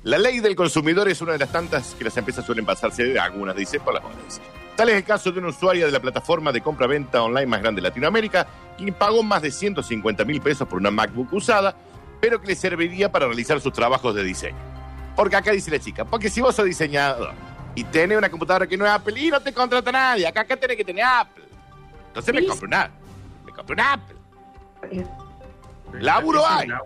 La 0.03 0.17
ley 0.17 0.39
del 0.39 0.55
consumidor 0.55 1.07
es 1.09 1.21
una 1.21 1.33
de 1.33 1.39
las 1.39 1.51
tantas 1.51 1.93
que 1.95 2.05
las 2.05 2.15
empresas 2.17 2.45
suelen 2.45 2.65
pasarse, 2.65 3.19
algunas 3.19 3.55
dicen, 3.55 3.81
por 3.81 3.93
las 3.93 4.03
otras. 4.03 4.41
Tal 4.75 4.89
es 4.89 4.95
el 4.95 5.03
caso 5.03 5.31
de 5.31 5.39
una 5.39 5.49
usuaria 5.49 5.85
de 5.85 5.91
la 5.91 5.99
plataforma 5.99 6.51
de 6.51 6.61
compra-venta 6.61 7.21
online 7.21 7.47
más 7.47 7.61
grande 7.61 7.81
de 7.81 7.89
Latinoamérica, 7.89 8.47
quien 8.77 8.93
pagó 8.93 9.21
más 9.23 9.41
de 9.41 9.51
150 9.51 10.23
mil 10.23 10.41
pesos 10.41 10.67
por 10.67 10.79
una 10.79 10.89
MacBook 10.89 11.33
usada, 11.33 11.75
pero 12.21 12.39
que 12.39 12.47
le 12.47 12.55
serviría 12.55 13.11
para 13.11 13.27
realizar 13.27 13.59
sus 13.59 13.73
trabajos 13.73 14.15
de 14.15 14.23
diseño. 14.23 14.57
Porque 15.19 15.35
acá 15.35 15.51
dice 15.51 15.69
la 15.69 15.79
chica, 15.79 16.05
porque 16.05 16.29
si 16.29 16.39
vos 16.39 16.55
sos 16.55 16.63
diseñador 16.63 17.33
y 17.75 17.83
tenés 17.83 18.17
una 18.17 18.29
computadora 18.29 18.65
que 18.65 18.77
no 18.77 18.85
es 18.85 18.91
Apple 18.93 19.19
y 19.19 19.29
no 19.29 19.41
te 19.41 19.51
contrata 19.51 19.91
nadie, 19.91 20.25
acá, 20.25 20.39
acá 20.39 20.55
tenés 20.55 20.77
que 20.77 20.85
tener 20.85 21.03
Apple. 21.03 21.43
Entonces 22.07 22.33
me 22.33 22.45
compro 22.47 22.67
una, 22.67 22.89
me 23.45 23.51
compro 23.51 23.73
una 23.73 23.93
Apple. 23.93 24.15
Laburo 25.91 26.39
Ese 26.39 26.47
es 26.47 26.59
hay. 26.61 26.67
la- 26.69 26.81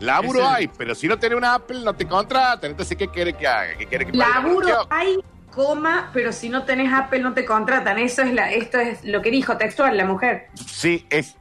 Laburo 0.00 0.48
hay, 0.48 0.66
pero 0.68 0.94
si 0.94 1.06
no 1.08 1.18
tenés 1.18 1.36
una 1.36 1.52
Apple 1.56 1.80
no 1.84 1.92
te 1.92 2.08
contratan. 2.08 2.70
Entonces, 2.70 2.96
¿qué 2.96 3.06
quiere 3.08 3.34
que 3.34 3.46
haga? 3.46 3.76
¿Qué 3.76 3.84
quiere 3.84 4.06
que 4.06 4.16
Laburo 4.16 4.86
hay, 4.88 5.18
coma, 5.50 6.08
pero 6.14 6.32
si 6.32 6.48
no 6.48 6.64
tenés 6.64 6.90
Apple 6.90 7.18
no 7.18 7.34
te 7.34 7.44
contratan. 7.44 7.98
Eso 7.98 8.22
es 8.22 8.32
la, 8.32 8.50
esto 8.50 8.78
es 8.78 9.04
lo 9.04 9.20
que 9.20 9.30
dijo 9.30 9.58
textual 9.58 9.94
la 9.94 10.06
mujer. 10.06 10.46
Sí, 10.54 11.06
es 11.10 11.36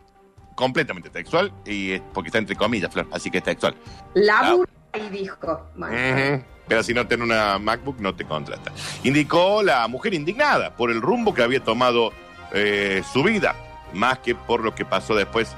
completamente 0.56 1.10
textual 1.10 1.54
y 1.66 1.94
es 1.94 2.02
porque 2.14 2.28
está 2.28 2.40
entre 2.40 2.58
comillas, 2.58 2.92
Flor, 2.92 3.08
así 3.14 3.32
que 3.32 3.38
es 3.38 3.46
textual. 3.46 3.76
Laburo 4.14 4.70
hay, 4.94 5.10
dijo. 5.10 5.38
Bueno, 5.76 5.96
Ujú. 6.36 6.44
Pero 6.68 6.82
si 6.84 6.94
no 6.94 7.06
tenés 7.08 7.26
una 7.26 7.60
MacBook, 7.60 8.00
no 8.00 8.16
te 8.16 8.24
contrata. 8.26 8.72
Indicó 9.04 9.62
la 9.64 9.86
mujer 9.88 10.14
indignada 10.14 10.76
por 10.76 10.92
el 10.92 11.02
rumbo 11.02 11.34
que 11.34 11.44
había 11.44 11.62
tomado 11.62 12.14
eh, 12.54 13.04
su 13.12 13.22
vida, 13.24 13.56
más 13.94 14.20
que 14.20 14.34
por 14.34 14.62
lo 14.64 14.74
que 14.74 14.86
pasó 14.86 15.14
después 15.14 15.50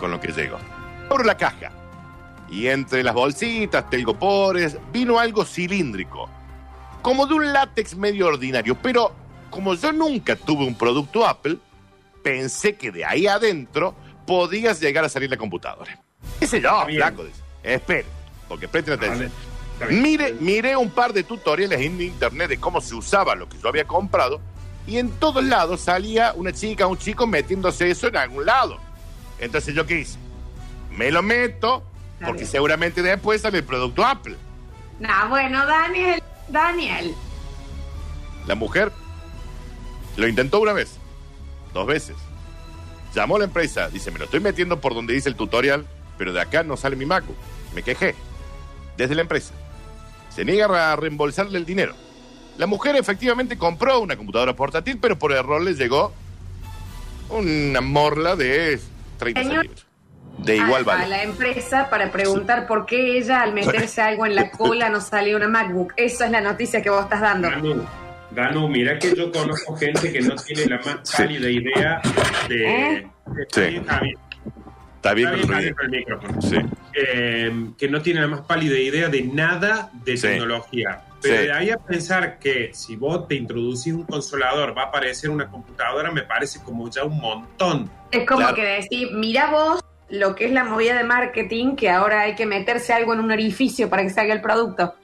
con 0.00 0.10
lo 0.10 0.20
que 0.20 0.32
llegó. 0.32 0.58
Abro 1.08 1.22
la 1.24 1.36
caja 1.36 1.70
y 2.50 2.66
entre 2.66 3.02
las 3.04 3.14
bolsitas, 3.14 3.88
telgopores, 3.88 4.78
vino 4.92 5.18
algo 5.20 5.44
cilíndrico, 5.44 6.28
como 7.02 7.26
de 7.26 7.34
un 7.34 7.52
látex 7.52 7.94
medio 7.96 8.26
ordinario. 8.26 8.74
Pero 8.82 9.12
como 9.50 9.74
yo 9.74 9.92
nunca 9.92 10.34
tuve 10.34 10.64
un 10.66 10.74
producto 10.74 11.24
Apple, 11.26 11.58
pensé 12.22 12.74
que 12.74 12.90
de 12.90 13.04
ahí 13.04 13.26
adentro 13.28 13.94
podías 14.26 14.80
llegar 14.80 15.04
a 15.04 15.08
salir 15.08 15.30
la 15.30 15.36
computadora. 15.36 15.98
¿Qué 16.40 16.46
sé 16.48 16.60
yo, 16.60 16.68
Está 16.70 16.84
bien. 16.84 16.98
flaco? 16.98 17.24
Dice. 17.24 17.40
Espere, 17.62 18.06
porque 18.48 18.68
presten 18.68 18.94
atención. 18.94 19.30
Vale. 19.80 19.92
Mire, 19.92 20.32
miré 20.40 20.76
un 20.76 20.90
par 20.90 21.12
de 21.12 21.22
tutoriales 21.22 21.80
en 21.80 22.00
internet 22.00 22.48
de 22.48 22.58
cómo 22.58 22.80
se 22.80 22.94
usaba 22.94 23.34
lo 23.34 23.48
que 23.48 23.58
yo 23.58 23.68
había 23.68 23.84
comprado 23.84 24.40
y 24.86 24.98
en 24.98 25.10
todos 25.10 25.44
lados 25.44 25.82
salía 25.82 26.32
una 26.34 26.52
chica, 26.52 26.86
un 26.86 26.98
chico 26.98 27.26
metiéndose 27.26 27.90
eso 27.90 28.08
en 28.08 28.16
algún 28.16 28.46
lado. 28.46 28.78
Entonces 29.38 29.74
yo 29.74 29.86
qué 29.86 30.00
hice? 30.00 30.18
Me 30.96 31.10
lo 31.12 31.22
meto 31.22 31.84
porque 32.24 32.46
seguramente 32.46 33.02
después 33.02 33.42
sale 33.42 33.58
el 33.58 33.64
producto 33.64 34.04
Apple. 34.04 34.36
Nah, 34.98 35.28
bueno, 35.28 35.64
Daniel, 35.64 36.22
Daniel. 36.48 37.14
La 38.46 38.54
mujer 38.54 38.90
lo 40.16 40.26
intentó 40.26 40.58
una 40.58 40.72
vez, 40.72 40.96
dos 41.72 41.86
veces. 41.86 42.16
Llamó 43.14 43.36
a 43.36 43.40
la 43.40 43.44
empresa, 43.44 43.88
dice, 43.88 44.10
me 44.10 44.18
lo 44.18 44.24
estoy 44.24 44.40
metiendo 44.40 44.80
por 44.80 44.94
donde 44.94 45.14
dice 45.14 45.28
el 45.28 45.36
tutorial, 45.36 45.86
pero 46.16 46.32
de 46.32 46.40
acá 46.40 46.62
no 46.62 46.76
sale 46.76 46.96
mi 46.96 47.06
MacBook. 47.06 47.36
Me 47.74 47.82
quejé. 47.82 48.14
Desde 48.98 49.14
la 49.14 49.22
empresa. 49.22 49.54
Se 50.28 50.44
niega 50.44 50.92
a 50.92 50.96
reembolsarle 50.96 51.56
el 51.58 51.64
dinero. 51.64 51.94
La 52.58 52.66
mujer 52.66 52.96
efectivamente 52.96 53.56
compró 53.56 54.00
una 54.00 54.16
computadora 54.16 54.54
portátil, 54.54 54.98
pero 55.00 55.18
por 55.18 55.32
error 55.32 55.62
le 55.62 55.72
llegó 55.74 56.12
una 57.30 57.80
morla 57.80 58.36
de 58.36 58.78
30 59.18 59.40
Señor- 59.40 59.52
centímetros. 59.62 59.86
De 60.38 60.56
igual 60.56 60.82
a, 60.88 60.92
a 60.92 60.96
valor. 60.98 61.08
la 61.08 61.22
empresa 61.24 61.90
para 61.90 62.12
preguntar 62.12 62.68
por 62.68 62.86
qué 62.86 63.18
ella 63.18 63.42
al 63.42 63.52
meterse 63.54 64.00
algo 64.00 64.24
en 64.24 64.36
la 64.36 64.50
cola 64.52 64.88
no 64.88 65.00
salió 65.00 65.36
una 65.36 65.48
MacBook. 65.48 65.94
Esa 65.96 66.26
es 66.26 66.30
la 66.30 66.40
noticia 66.40 66.80
que 66.80 66.90
vos 66.90 67.02
estás 67.04 67.20
dando. 67.20 67.50
Danu, 67.50 67.84
Danu, 68.30 68.68
mira 68.68 68.98
que 69.00 69.16
yo 69.16 69.32
conozco 69.32 69.76
gente 69.76 70.12
que 70.12 70.20
no 70.20 70.36
tiene 70.36 70.66
la 70.66 70.76
más 70.76 70.98
Sí. 71.02 71.16
pálida 71.16 71.48
idea 71.50 72.00
de. 72.48 72.92
¿Eh? 72.92 73.06
Sí. 73.50 73.82
Está 75.08 75.14
bien, 75.14 75.34
Está 75.40 75.58
bien 75.58 75.74
el 75.82 75.90
micrófono. 75.90 76.40
Sí. 76.42 76.56
Eh, 76.94 77.70
que 77.78 77.88
no 77.88 78.02
tiene 78.02 78.20
la 78.20 78.26
más 78.28 78.40
pálida 78.42 78.76
idea 78.78 79.08
de 79.08 79.22
nada 79.22 79.90
de 80.04 80.16
Sí. 80.16 80.26
tecnología. 80.28 81.02
Pero 81.20 81.36
Sí. 81.36 81.42
de 81.46 81.52
ahí 81.52 81.70
a 81.70 81.78
pensar 81.78 82.38
que 82.38 82.70
si 82.72 82.96
vos 82.96 83.26
te 83.28 83.34
introducís 83.34 83.92
un 83.92 84.04
consolador 84.04 84.76
va 84.76 84.82
a 84.82 84.86
aparecer 84.86 85.30
una 85.30 85.48
computadora, 85.48 86.10
me 86.10 86.22
parece 86.22 86.60
como 86.62 86.88
ya 86.90 87.04
un 87.04 87.18
montón. 87.20 87.90
Es 88.10 88.26
como 88.26 88.40
Claro. 88.40 88.54
que 88.56 88.62
decir, 88.64 89.10
mira 89.12 89.50
vos 89.50 89.80
lo 90.10 90.34
que 90.34 90.46
es 90.46 90.52
la 90.52 90.64
movida 90.64 90.96
de 90.96 91.04
marketing, 91.04 91.76
que 91.76 91.90
ahora 91.90 92.22
hay 92.22 92.34
que 92.34 92.46
meterse 92.46 92.92
algo 92.92 93.12
en 93.14 93.20
un 93.20 93.30
orificio 93.32 93.90
para 93.90 94.02
que 94.04 94.10
salga 94.10 94.32
el 94.32 94.40
producto. 94.40 94.94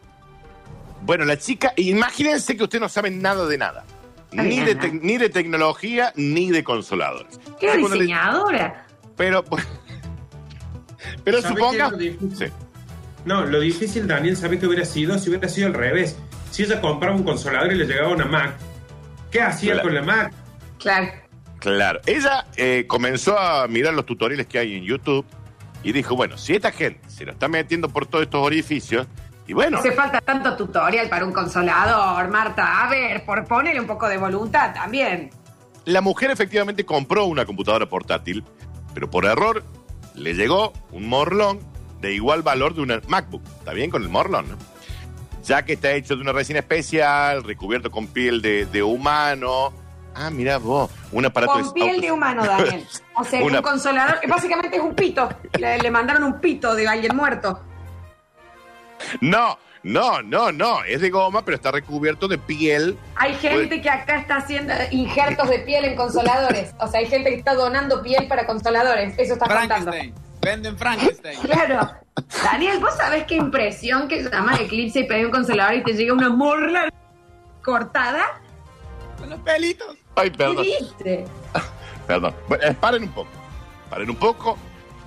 Bueno, 1.02 1.24
la 1.24 1.36
chica, 1.36 1.72
imagínense 1.76 2.56
que 2.56 2.62
usted 2.64 2.80
no 2.80 2.88
sabe 2.88 3.10
nada 3.10 3.46
de 3.46 3.58
nada. 3.58 3.84
Ni 4.32 4.60
de, 4.60 4.76
tec- 4.78 5.00
ni 5.02 5.18
de 5.18 5.28
tecnología, 5.28 6.12
ni 6.16 6.50
de 6.50 6.64
consoladores. 6.64 7.38
¿Qué 7.60 7.66
le- 7.76 7.76
diseñadora? 7.76 8.86
Pero, 9.16 9.44
pero 11.24 11.40
¿Sabe 11.42 11.54
suponga. 11.54 11.90
lo? 11.90 11.98
Sí. 11.98 12.46
No, 13.24 13.44
lo 13.44 13.60
difícil, 13.60 14.06
Daniel, 14.06 14.36
¿sabe 14.36 14.58
qué 14.58 14.66
hubiera 14.66 14.84
sido? 14.84 15.18
Si 15.18 15.30
hubiera 15.30 15.48
sido 15.48 15.68
al 15.68 15.74
revés. 15.74 16.16
Si 16.50 16.62
ella 16.62 16.80
compraba 16.80 17.16
un 17.16 17.22
consolador 17.24 17.72
y 17.72 17.76
le 17.76 17.86
llegaba 17.86 18.08
una 18.10 18.26
Mac, 18.26 18.54
¿qué 19.30 19.40
hacía 19.40 19.72
Claro. 19.72 19.88
con 19.88 19.94
la 19.94 20.02
Mac? 20.02 20.32
Claro. 20.78 21.08
Claro. 21.58 22.00
Ella 22.06 22.44
eh, 22.56 22.84
comenzó 22.86 23.38
a 23.38 23.66
mirar 23.68 23.94
los 23.94 24.04
tutoriales 24.04 24.46
que 24.46 24.58
hay 24.58 24.74
en 24.76 24.84
YouTube 24.84 25.24
y 25.82 25.92
dijo: 25.92 26.14
Bueno, 26.16 26.36
si 26.36 26.54
esta 26.54 26.70
gente 26.70 27.00
se 27.08 27.24
lo 27.24 27.32
está 27.32 27.48
metiendo 27.48 27.88
por 27.88 28.04
todos 28.06 28.24
estos 28.24 28.42
orificios, 28.44 29.06
y 29.46 29.54
bueno, 29.54 29.78
Hace 29.78 29.92
falta 29.92 30.20
tanto 30.20 30.54
tutorial 30.56 31.08
para 31.08 31.24
un 31.24 31.32
consolador, 31.32 32.28
Marta. 32.28 32.84
A 32.84 32.90
ver, 32.90 33.24
por 33.24 33.44
ponerle 33.46 33.80
un 33.80 33.86
poco 33.86 34.06
de 34.08 34.18
voluntad 34.18 34.74
también. 34.74 35.30
la 35.86 36.00
mujer 36.02 36.30
efectivamente 36.30 36.84
compró 36.84 37.24
una 37.24 37.44
computadora 37.46 37.86
portátil, 37.86 38.44
pero 38.92 39.10
por 39.10 39.24
error 39.24 39.62
le 40.14 40.34
llegó 40.34 40.72
un 40.92 41.08
morlón 41.08 41.60
de 42.00 42.12
igual 42.14 42.42
valor 42.42 42.74
de 42.74 42.82
una 42.82 43.00
MacBook. 43.08 43.42
¿Está 43.58 43.72
bien 43.72 43.90
con 43.90 44.02
el 44.02 44.08
morlón? 44.08 44.48
no? 44.50 44.56
Ya 45.44 45.64
que 45.64 45.74
está 45.74 45.92
hecho 45.92 46.16
de 46.16 46.22
una 46.22 46.32
resina 46.32 46.60
especial, 46.60 47.44
recubierto 47.44 47.90
con 47.90 48.06
piel 48.06 48.40
de, 48.40 48.66
de 48.66 48.82
humano. 48.82 49.72
Ah, 50.14 50.30
mira 50.30 50.58
vos, 50.58 50.90
un 51.12 51.26
aparato 51.26 51.52
Con 51.54 51.72
piel 51.72 52.00
de 52.00 52.12
humano, 52.12 52.44
Daniel. 52.44 52.86
O 53.16 53.24
sea, 53.24 53.42
Una- 53.44 53.58
un 53.58 53.62
consolador 53.62 54.18
que 54.20 54.26
básicamente 54.26 54.76
es 54.76 54.82
un 54.82 54.94
pito. 54.94 55.28
Le, 55.58 55.78
le 55.78 55.90
mandaron 55.90 56.24
un 56.24 56.40
pito 56.40 56.74
de 56.74 56.86
alguien 56.88 57.14
muerto. 57.16 57.60
No, 59.20 59.58
no, 59.84 60.22
no, 60.22 60.50
no, 60.50 60.82
es 60.84 61.02
de 61.02 61.10
goma, 61.10 61.44
pero 61.44 61.56
está 61.56 61.70
recubierto 61.70 62.26
de 62.26 62.38
piel. 62.38 62.98
Hay 63.16 63.34
gente 63.34 63.82
que 63.82 63.90
acá 63.90 64.16
está 64.18 64.36
haciendo 64.36 64.72
injertos 64.90 65.48
de 65.50 65.58
piel 65.60 65.84
en 65.84 65.94
consoladores. 65.94 66.74
O 66.80 66.88
sea, 66.88 67.00
hay 67.00 67.06
gente 67.06 67.28
que 67.30 67.36
está 67.36 67.54
donando 67.54 68.02
piel 68.02 68.26
para 68.26 68.46
consoladores. 68.46 69.14
Eso 69.18 69.34
está 69.34 69.46
contando. 69.46 69.92
Frankenstein. 69.92 70.14
Venden 70.40 70.78
Frankenstein. 70.78 71.38
Claro. 71.40 71.90
Daniel, 72.42 72.78
¿vos 72.80 72.94
sabés 72.96 73.24
qué 73.24 73.36
impresión 73.36 74.08
que 74.08 74.22
llama 74.22 74.56
Eclipse 74.56 75.00
y 75.00 75.04
pedí 75.04 75.24
un 75.24 75.30
consolador 75.30 75.74
y 75.74 75.82
te 75.84 75.92
llega 75.92 76.12
una 76.14 76.30
morla 76.30 76.90
cortada? 77.62 78.40
Con 79.18 79.30
los 79.30 79.40
pelitos. 79.40 79.96
Ay, 80.16 80.30
¿Qué 80.30 80.38
perdón, 80.38 80.62
viste? 80.64 81.24
perdón. 82.06 82.34
Bueno, 82.48 82.64
eh, 82.64 82.74
paren 82.80 83.02
un 83.02 83.08
poco, 83.10 83.30
paren 83.90 84.08
un 84.08 84.16
poco. 84.16 84.56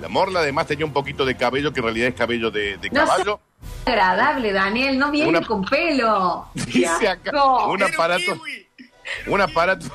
La 0.02 0.08
morla 0.08 0.42
además 0.42 0.68
tenía 0.68 0.86
un 0.86 0.94
poquito 0.94 1.26
de 1.26 1.36
cabello 1.36 1.74
que 1.74 1.80
en 1.80 1.86
realidad 1.86 2.10
es 2.10 2.16
cabello 2.16 2.52
de, 2.52 2.78
de 2.78 2.90
No 2.92 3.02
sé. 3.02 3.08
caballo. 3.08 3.40
Agradable, 3.86 4.52
Daniel. 4.52 4.98
No 5.00 5.12
viene 5.12 5.30
Una- 5.30 5.48
con 5.48 5.64
pelo. 5.64 6.48
Dice 6.54 7.08
acá, 7.08 7.32
un 7.68 7.82
aparato, 7.84 8.38
un 9.28 9.42
aparato, 9.42 9.86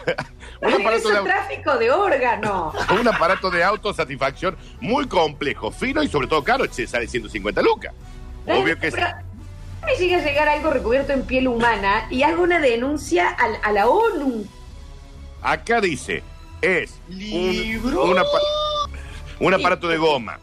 un 0.62 0.72
aparato 0.74 1.08
de 1.10 1.20
tráfico 1.22 1.76
de 1.78 1.90
órgano. 1.90 2.72
un 3.00 3.06
aparato 3.08 3.50
de 3.50 3.62
autosatisfacción 3.62 4.56
muy 4.80 5.06
complejo, 5.06 5.70
fino 5.70 6.02
y 6.02 6.08
sobre 6.08 6.26
todo 6.28 6.42
caro, 6.42 6.66
che, 6.66 6.86
sale 6.86 7.06
150 7.06 7.60
lucas. 7.62 7.92
Obvio 8.46 8.78
que 8.78 8.90
sí. 8.90 8.96
Pero 8.96 9.08
me 9.84 9.96
llega 9.96 10.18
a 10.18 10.24
llegar 10.24 10.48
algo 10.48 10.70
recubierto 10.70 11.12
en 11.12 11.24
piel 11.26 11.48
humana 11.48 12.06
y 12.10 12.22
hago 12.22 12.42
una 12.42 12.58
denuncia 12.60 13.28
al- 13.28 13.58
a, 13.62 13.72
la 13.72 13.88
ONU. 13.88 14.46
Acá 15.42 15.80
dice, 15.80 16.22
es 16.60 16.98
un, 17.10 17.18
Libro. 17.18 18.04
un 18.04 18.16
apa- 18.18 18.28
un 19.40 19.52
aparato 19.54 19.88
de 19.88 19.96
goma, 19.98 20.38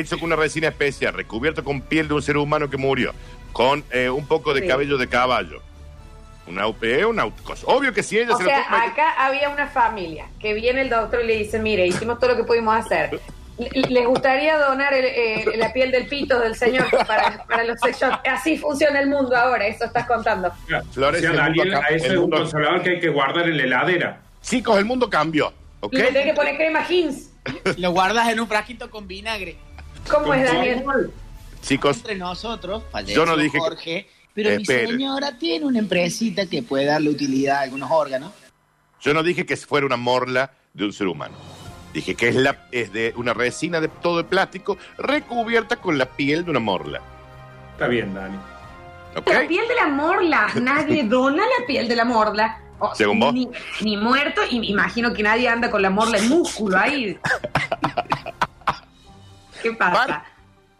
hecho 0.00 0.16
con 0.18 0.26
una 0.26 0.36
resina 0.36 0.68
especial, 0.68 1.14
recubierto 1.14 1.62
con 1.64 1.80
piel 1.80 2.08
de 2.08 2.14
un 2.14 2.22
ser 2.22 2.36
humano 2.36 2.68
que 2.70 2.76
murió, 2.76 3.12
con 3.52 3.84
eh, 3.90 4.08
un 4.10 4.26
poco 4.26 4.52
de 4.54 4.62
Sí. 4.62 4.68
cabello 4.68 4.96
de 4.98 5.08
caballo. 5.08 5.60
Una 6.46 6.66
UPE, 6.66 7.06
una 7.06 7.22
auto- 7.22 7.42
cosa. 7.42 7.66
Obvio 7.68 7.92
que 7.94 8.02
si 8.02 8.18
ella 8.18 8.34
O 8.34 8.36
se 8.38 8.44
sea, 8.44 8.58
lo 8.58 8.64
toma- 8.64 8.84
acá 8.84 9.12
había 9.18 9.48
una 9.48 9.66
familia 9.66 10.26
que 10.38 10.52
viene 10.52 10.82
el 10.82 10.90
doctor 10.90 11.22
y 11.24 11.26
le 11.26 11.36
dice, 11.38 11.58
mire, 11.58 11.86
hicimos 11.86 12.18
todo 12.18 12.30
lo 12.32 12.36
que 12.36 12.44
pudimos 12.44 12.76
hacer. 12.76 13.18
¿Les 13.72 14.04
gustaría 14.06 14.58
donar 14.58 14.92
el, 14.92 15.04
eh, 15.04 15.44
la 15.56 15.72
piel 15.72 15.90
del 15.92 16.06
pito 16.08 16.38
del 16.40 16.56
señor 16.56 16.86
para, 17.06 17.44
para 17.44 17.64
los 17.64 17.78
sex? 17.80 18.02
Así 18.28 18.58
funciona 18.58 18.98
el 19.00 19.08
mundo 19.08 19.34
ahora, 19.36 19.66
eso 19.66 19.84
estás 19.84 20.06
contando. 20.06 20.52
Flores, 20.92 21.20
o 21.20 21.22
sea, 21.22 21.30
el 21.30 21.36
mundo 21.36 21.62
Daniel, 21.62 21.74
acá- 21.74 21.86
a 21.86 21.88
eso 21.94 22.06
el 22.06 22.12
es 22.12 22.18
un 22.18 22.30
consolador 22.30 22.82
que 22.82 22.90
hay 22.90 23.00
que 23.00 23.08
guardar 23.08 23.48
en 23.48 23.56
la 23.56 23.62
heladera. 23.62 24.20
Chicos, 24.42 24.76
el 24.76 24.84
mundo 24.84 25.08
cambió. 25.08 25.52
Y 25.90 25.96
le 25.96 26.04
tenés 26.06 26.24
que 26.26 26.34
poner 26.34 26.56
crema 26.56 26.84
Hins. 26.90 27.30
Lo 27.78 27.92
guardas 27.92 28.28
en 28.28 28.40
un 28.40 28.48
frasquito 28.48 28.90
con 28.90 29.06
vinagre. 29.06 29.56
¿Cómo 30.10 30.34
es, 30.34 30.44
Daniel? 30.52 30.84
Chicos, 31.62 31.96
Entre 31.98 32.16
nosotros, 32.16 32.82
Yo 33.06 33.24
no 33.24 33.36
dije 33.36 33.52
que- 33.52 33.58
Jorge, 33.58 34.08
pero 34.34 34.50
mi 34.50 34.62
Espere. 34.62 34.88
señora 34.88 35.38
tiene 35.38 35.64
una 35.64 35.78
empresita 35.78 36.46
que 36.46 36.62
puede 36.62 36.84
darle 36.86 37.10
utilidad 37.10 37.58
a 37.58 37.60
algunos 37.62 37.90
órganos. 37.90 38.32
yo 39.00 39.12
no 39.14 39.22
dije 39.22 39.44
que 39.46 39.56
fuera 39.56 39.86
una 39.86 39.96
morla 39.96 40.50
de 40.72 40.84
un 40.84 40.92
ser 40.92 41.06
humano. 41.06 41.34
Dije 41.92 42.14
que 42.16 42.28
es, 42.28 42.34
la, 42.34 42.66
es 42.72 42.92
de 42.92 43.12
una 43.16 43.32
resina 43.34 43.80
de 43.80 43.88
todo 43.88 44.16
de 44.18 44.24
plástico 44.24 44.76
recubierta 44.98 45.76
con 45.76 45.96
la 45.98 46.06
piel 46.06 46.44
de 46.44 46.50
una 46.50 46.60
morla. 46.60 47.00
Está 47.72 47.86
bien, 47.86 48.12
Dani. 48.14 48.36
La 49.14 49.22
piel 49.46 49.68
de 49.68 49.74
la 49.76 49.86
morla. 49.88 50.48
Nadie 50.60 51.04
dona 51.08 51.42
la 51.44 51.66
piel 51.66 51.86
de 51.86 51.94
la 51.96 52.04
morla. 52.04 52.60
O- 52.80 52.92
Según 52.94 53.20
vos. 53.20 53.32
Ni, 53.32 53.48
ni 53.82 53.96
muerto, 53.96 54.40
y 54.50 54.58
me 54.58 54.66
imagino 54.66 55.12
que 55.12 55.22
nadie 55.22 55.48
anda 55.48 55.70
con 55.70 55.80
la 55.82 55.90
morla 55.90 56.18
en 56.18 56.28
músculo 56.28 56.76
ahí. 56.76 57.16
¿Qué 59.64 59.72
pasa? 59.72 60.22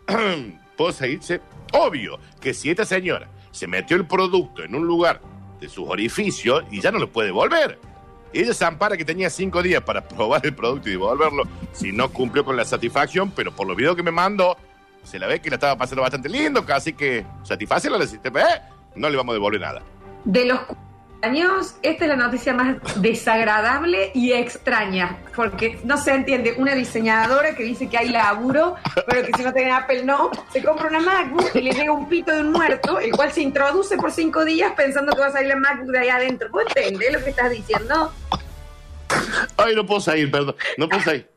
Puedo 0.77 0.93
seguirse. 0.93 1.41
Obvio 1.73 2.19
que 2.39 2.53
si 2.53 2.69
esta 2.69 2.85
señora 2.85 3.27
se 3.51 3.67
metió 3.67 3.97
el 3.97 4.07
producto 4.07 4.63
en 4.63 4.75
un 4.75 4.87
lugar 4.87 5.23
de 5.59 5.71
sus 5.71 5.89
orificios 5.89 6.65
y 6.71 6.83
ya 6.83 6.93
no 6.93 6.99
lo 6.99 7.11
puede 7.11 7.29
devolver. 7.29 7.79
Ella 8.35 8.53
se 8.53 8.65
ampara 8.67 8.99
que 8.99 9.05
tenía 9.07 9.31
cinco 9.31 9.63
días 9.63 9.83
para 9.83 10.07
probar 10.09 10.45
el 10.45 10.55
producto 10.55 10.91
y 10.91 10.93
devolverlo 10.93 11.45
si 11.73 11.93
no 11.93 12.11
cumplió 12.11 12.45
con 12.45 12.59
la 12.59 12.67
satisfacción, 12.67 13.31
pero 13.31 13.53
por 13.53 13.67
los 13.67 13.75
videos 13.75 13.97
que 13.97 14.03
me 14.03 14.11
mandó, 14.11 14.59
se 15.03 15.19
la 15.19 15.29
ve 15.29 15.41
que 15.41 15.49
la 15.49 15.57
estaba 15.57 15.79
pasando 15.79 16.03
bastante 16.03 16.29
lindo, 16.29 16.67
casi 16.67 16.93
que 16.93 17.25
satisface 17.43 17.89
la 17.89 18.07
sistema, 18.07 18.41
¿eh? 18.43 18.61
No 18.97 19.09
le 19.09 19.17
vamos 19.17 19.33
a 19.33 19.37
devolver 19.37 19.63
nada. 19.63 19.83
De 20.25 20.45
los 20.45 20.61
esta 21.83 22.05
es 22.05 22.09
la 22.09 22.17
noticia 22.17 22.53
más 22.53 22.77
desagradable 22.97 24.11
y 24.15 24.33
extraña, 24.33 25.19
porque 25.35 25.79
no 25.85 25.97
se 25.97 26.13
entiende. 26.13 26.55
Una 26.59 26.75
diseñadora 26.75 27.55
que 27.55 27.63
dice 27.63 27.89
que 27.89 27.99
hay 27.99 28.09
laburo, 28.09 28.77
pero 29.07 29.25
que 29.25 29.33
si 29.37 29.43
no 29.43 29.53
tiene 29.53 29.73
Apple 29.73 30.05
no, 30.05 30.31
se 30.53 30.63
compra 30.63 30.89
una 30.89 31.01
MacBook 31.01 31.55
y 31.55 31.63
le 31.63 31.73
llega 31.73 31.93
un 31.93 32.09
pito 32.09 32.33
de 32.33 32.43
un 32.43 32.53
muerto, 32.53 32.99
el 32.99 33.13
cual 33.13 33.33
se 33.33 33.43
introduce 33.43 33.97
por 33.97 34.13
cinco 34.13 34.45
días 34.45 34.73
pensando 34.77 35.13
que 35.13 35.21
va 35.21 35.27
a 35.27 35.33
salir 35.33 35.49
la 35.49 35.57
MacBook 35.57 35.91
de 35.91 35.99
ahí 35.99 36.09
adentro. 36.09 36.49
¿Vos 36.51 36.65
entendés 36.75 37.13
lo 37.13 37.25
que 37.25 37.31
estás 37.31 37.51
diciendo? 37.51 38.13
Ay, 39.57 39.75
no 39.75 39.87
puedo 39.87 40.01
salir, 40.01 40.31
perdón. 40.31 40.57
No 40.77 40.89
puedo 40.89 41.03
salir. 41.03 41.34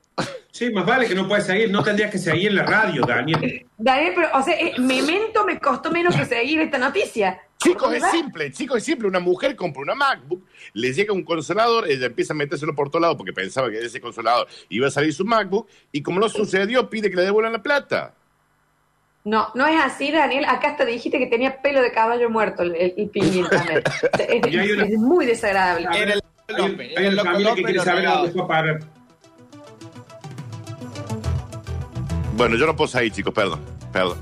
Sí, 0.57 0.71
más 0.71 0.87
vale 0.87 1.07
que 1.07 1.13
no 1.13 1.27
puedes 1.27 1.45
seguir. 1.45 1.69
No 1.69 1.83
tendrías 1.83 2.09
que 2.09 2.17
seguir 2.17 2.47
en 2.49 2.55
la 2.55 2.63
radio, 2.63 3.03
Daniel. 3.05 3.63
Daniel, 3.77 4.13
pero, 4.15 4.29
o 4.33 4.41
sea, 4.41 4.55
eh, 4.59 4.73
Memento 4.79 5.45
me 5.45 5.59
costó 5.59 5.91
menos 5.91 6.15
que 6.15 6.25
seguir 6.25 6.59
esta 6.61 6.79
noticia. 6.79 7.39
Chicos, 7.59 7.93
es 7.93 8.03
simple, 8.09 8.51
chicos, 8.51 8.77
es 8.77 8.83
simple. 8.83 9.07
Una 9.07 9.19
mujer 9.19 9.55
compra 9.55 9.83
una 9.83 9.93
MacBook, 9.93 10.43
le 10.73 10.91
llega 10.93 11.13
un 11.13 11.23
consolador, 11.23 11.87
ella 11.87 12.07
empieza 12.07 12.33
a 12.33 12.35
metérselo 12.35 12.73
por 12.73 12.89
todo 12.89 13.01
lado 13.03 13.15
porque 13.15 13.33
pensaba 13.33 13.69
que 13.69 13.77
de 13.77 13.85
ese 13.85 14.01
consolador 14.01 14.47
iba 14.69 14.87
a 14.87 14.89
salir 14.89 15.13
su 15.13 15.25
MacBook, 15.25 15.67
y 15.91 16.01
como 16.01 16.19
no 16.19 16.27
sucedió, 16.27 16.89
pide 16.89 17.11
que 17.11 17.17
le 17.17 17.21
devuelvan 17.21 17.53
la 17.53 17.61
plata. 17.61 18.15
No, 19.25 19.49
no 19.53 19.67
es 19.67 19.79
así, 19.79 20.11
Daniel. 20.11 20.45
Acá 20.45 20.69
hasta 20.69 20.85
dijiste 20.85 21.19
que 21.19 21.27
tenía 21.27 21.61
pelo 21.61 21.83
de 21.83 21.91
caballo 21.91 22.31
muerto 22.31 22.63
el, 22.63 22.73
el, 22.73 22.93
el 22.97 23.09
pingüino 23.11 23.47
también. 23.49 23.83
Es, 24.17 24.71
una- 24.71 25.07
muy 25.07 25.27
desagradable. 25.27 25.87
Era 25.93 26.13
el 26.15 26.21
Hay, 26.47 26.55
López, 26.71 26.97
hay 26.97 27.07
una 27.09 27.23
familia 27.23 27.53
que 27.53 27.63
quiere 27.63 27.79
saber 27.79 28.07
a 28.07 28.11
dónde 28.13 28.31
fue 28.31 28.41
a 28.41 28.47
parar. 28.47 28.96
Bueno, 32.37 32.55
yo 32.55 32.67
no 32.67 32.75
puedo 32.75 32.87
salir, 32.87 33.11
chicos, 33.11 33.33
perdón, 33.33 33.59
perdón. 33.91 34.19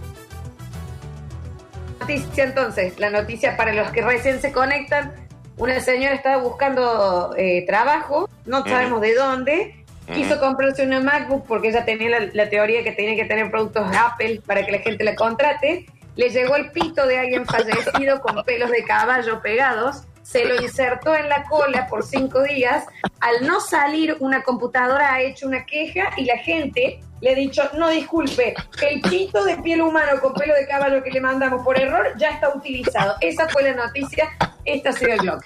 Noticia 1.99 2.45
entonces, 2.45 2.97
la 2.97 3.09
noticia 3.09 3.57
para 3.57 3.73
los 3.73 3.91
que 3.91 4.01
recién 4.01 4.41
se 4.41 4.53
conectan. 4.53 5.13
Una 5.57 5.81
señora 5.81 6.15
estaba 6.15 6.41
buscando 6.41 7.33
eh, 7.37 7.65
trabajo, 7.67 8.29
no 8.45 8.63
sabemos 8.63 9.01
de 9.01 9.15
dónde. 9.15 9.85
Quiso 10.13 10.39
comprarse 10.39 10.85
una 10.85 11.01
MacBook 11.01 11.45
porque 11.45 11.69
ella 11.69 11.83
tenía 11.83 12.09
la, 12.09 12.29
la 12.31 12.49
teoría 12.49 12.83
que 12.83 12.91
tenía 12.91 13.15
que 13.15 13.25
tener 13.25 13.51
productos 13.51 13.85
Apple 13.93 14.41
para 14.45 14.65
que 14.65 14.71
la 14.71 14.79
gente 14.79 15.03
la 15.03 15.15
contrate. 15.15 15.85
Le 16.15 16.29
llegó 16.29 16.55
el 16.55 16.71
pito 16.71 17.05
de 17.05 17.17
alguien 17.19 17.45
fallecido 17.45 18.21
con 18.21 18.43
pelos 18.45 18.69
de 18.69 18.83
caballo 18.83 19.41
pegados. 19.41 20.03
Se 20.25 20.43
lo 20.43 20.59
insertó 20.59 21.15
en 21.15 21.29
la 21.29 21.43
cola 21.43 21.85
por 21.87 22.03
cinco 22.03 22.41
días. 22.41 22.83
Al 23.19 23.45
no 23.45 23.59
salir, 23.59 24.17
una 24.19 24.41
computadora 24.41 25.13
ha 25.13 25.21
hecho 25.21 25.45
una 25.47 25.65
queja 25.67 26.09
y 26.17 26.25
la 26.25 26.37
gente 26.39 26.99
le 27.21 27.31
ha 27.31 27.35
dicho, 27.35 27.61
no 27.77 27.89
disculpe, 27.89 28.55
el 28.89 29.01
pito 29.01 29.43
de 29.45 29.55
piel 29.57 29.81
humano 29.83 30.19
con 30.19 30.33
pelo 30.33 30.55
de 30.55 30.65
caballo 30.67 31.03
que 31.03 31.11
le 31.11 31.21
mandamos 31.21 31.63
por 31.63 31.79
error 31.79 32.07
ya 32.17 32.31
está 32.31 32.49
utilizado. 32.49 33.15
Esa 33.21 33.47
fue 33.49 33.63
la 33.63 33.73
noticia, 33.85 34.29
esta 34.65 34.89
ha 34.89 34.93
sido 34.93 35.13
el 35.13 35.19
blog. 35.19 35.41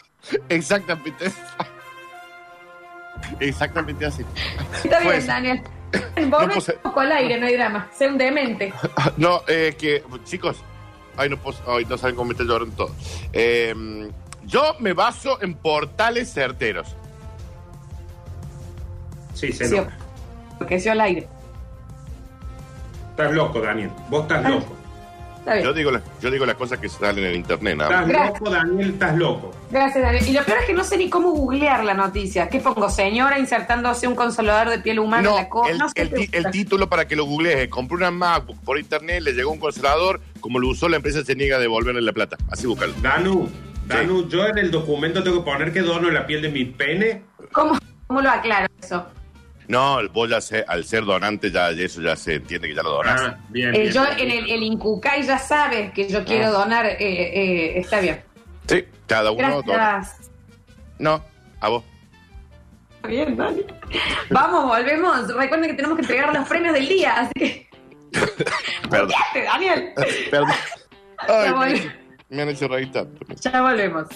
Exactamente. 0.48 1.26
Exactamente 3.42 4.06
así. 4.06 4.26
Está 4.82 5.00
bien, 5.00 5.12
Pues, 5.12 5.28
Daniel. 5.28 5.62
no 6.30 6.48
Vos 6.48 6.70
un 6.70 6.76
poco 6.84 7.02
al 7.02 7.12
aire, 7.12 7.38
no 7.38 7.48
hay 7.48 7.56
drama. 7.58 7.90
Sé 7.94 8.08
un 8.08 8.18
demente. 8.18 8.74
No, 9.18 9.44
eh, 9.48 9.76
que, 9.78 10.04
chicos, 10.24 10.64
ay, 11.18 11.30
no, 11.30 11.38
puedo, 11.38 11.58
ay, 11.68 11.84
no 11.86 11.98
saben 11.98 12.16
cómo 12.16 12.30
me 12.30 12.32
está 12.34 12.46
llorando 12.46 12.76
todo. 12.76 12.96
Eh, 13.34 14.10
yo 14.46 14.76
me 14.80 14.94
baso 14.94 15.42
en 15.42 15.54
portales 15.56 16.32
certeros. 16.34 16.96
Sí, 19.34 19.52
se 19.54 19.68
Sí, 19.68 19.76
nota. 19.78 19.96
porque 20.58 20.80
se 20.80 20.90
al 20.92 21.02
aire. 21.02 21.28
Estás 23.12 23.32
loco, 23.34 23.62
Daniel. 23.62 23.90
Vos 24.10 24.24
estás 24.24 24.46
Ah. 24.46 24.50
loco. 24.50 24.76
Está 25.40 25.54
bien. 25.54 25.66
Yo 25.66 25.74
digo, 25.74 25.92
la- 25.92 26.02
yo 26.22 26.30
digo 26.32 26.46
las 26.46 26.56
cosas 26.56 26.80
que 26.80 26.90
salen 26.90 27.24
en 27.24 27.36
internet, 27.36 27.78
nada 27.78 27.90
más. 27.90 28.00
Estás 28.02 28.10
Gracias. 28.14 28.40
loco, 28.42 28.52
Daniel, 28.52 28.90
estás 28.92 29.16
loco. 29.18 29.52
Gracias, 29.72 30.04
Daniel. 30.04 30.28
Y 30.28 30.34
lo 30.34 30.44
peor 30.44 30.58
es 30.60 30.66
que 30.66 30.74
no 30.74 30.84
sé 30.84 30.98
ni 30.98 31.10
cómo 31.10 31.32
googlear 31.32 31.84
la 31.86 31.94
noticia. 31.94 32.50
¿Qué 32.50 32.60
pongo? 32.60 32.90
Señora 32.90 33.40
insertándose 33.40 34.08
un 34.08 34.16
consolador 34.16 34.70
de 34.70 34.80
piel 34.80 35.00
humana 35.00 35.24
No, 35.24 35.30
en 35.32 35.36
la 35.44 35.50
cola. 35.50 35.72
el, 35.72 35.78
No 35.78 35.88
sé 35.90 36.02
el 36.02 36.30
el 36.34 36.52
título 36.52 36.90
para 36.90 37.08
que 37.08 37.16
lo 37.16 37.24
googlees, 37.26 37.58
eh, 37.64 37.70
compré 37.70 37.96
una 37.98 38.12
MacBook 38.12 38.60
por 38.64 38.78
internet, 38.78 39.22
le 39.22 39.32
llegó 39.32 39.52
un 39.52 39.60
consolador, 39.60 40.20
como 40.42 40.60
lo 40.60 40.68
usó 40.68 40.90
la 40.90 40.98
empresa 40.98 41.24
se 41.24 41.36
niega 41.36 41.56
a 41.56 41.60
devolverle 41.60 42.02
la 42.02 42.12
plata. 42.14 42.38
Así 42.52 42.68
búscalo. 42.68 42.94
Danu, 43.02 43.50
Danu, 43.90 44.28
yo 44.30 44.46
en 44.46 44.58
el 44.60 44.72
documento 44.72 45.24
tengo 45.24 45.44
que 45.44 45.52
poner 45.52 45.74
que 45.74 45.82
dono 45.82 46.10
la 46.12 46.26
piel 46.28 46.42
de 46.44 46.50
mi 46.50 46.66
pene. 46.66 47.24
¿Cómo, 47.52 47.78
¿Cómo 48.08 48.22
lo 48.22 48.30
aclaro 48.30 48.68
eso? 48.82 49.08
No, 49.68 50.00
vos 50.10 50.30
ya 50.30 50.42
sé, 50.42 50.64
al 50.68 50.84
ser 50.86 51.06
donante 51.06 51.52
ya 51.52 51.70
eso 51.72 52.02
ya 52.02 52.16
se 52.16 52.36
entiende 52.36 52.68
que 52.70 52.76
ya 52.76 52.84
lo 52.84 52.92
donaste. 52.92 53.28
Ah, 53.28 53.40
bien, 53.50 53.74
Eh, 53.76 53.80
bien. 53.82 53.94
yo 53.94 54.04
en 54.18 54.32
el, 54.32 54.50
el 54.50 54.64
Incucay 54.64 55.24
ya 55.24 55.38
sabe 55.38 55.92
que 55.94 56.08
yo 56.08 56.24
quiero 56.26 56.48
Ah. 56.48 56.52
donar. 56.52 56.86
eh, 56.86 56.98
eh, 57.00 57.80
está 57.80 58.00
bien. 58.00 58.22
Sí, 58.68 58.86
cada 59.08 59.32
uno 59.32 59.62
dona. 59.64 60.08
No, 61.00 61.24
a 61.60 61.70
vos. 61.70 61.84
Bien, 63.08 63.36
Dani. 63.38 63.62
Vamos, 64.30 64.66
volvemos. 64.66 65.28
Recuerden 65.36 65.70
que 65.70 65.74
tenemos 65.76 65.96
que 65.98 66.02
entregar 66.02 66.34
los 66.34 66.48
premios 66.48 66.74
del 66.74 66.88
día, 66.88 67.14
así 67.14 67.32
que. 67.36 67.70
Perdón. 68.90 69.10
¡Quédate, 69.34 69.44
Daniel! 69.46 69.94
Perdón. 70.30 70.50
Ay, 71.20 71.92
hecho 72.50 72.68
reír 72.68 72.92
tanto. 72.92 73.26
Ya 73.42 73.62
volvemos. 73.62 74.08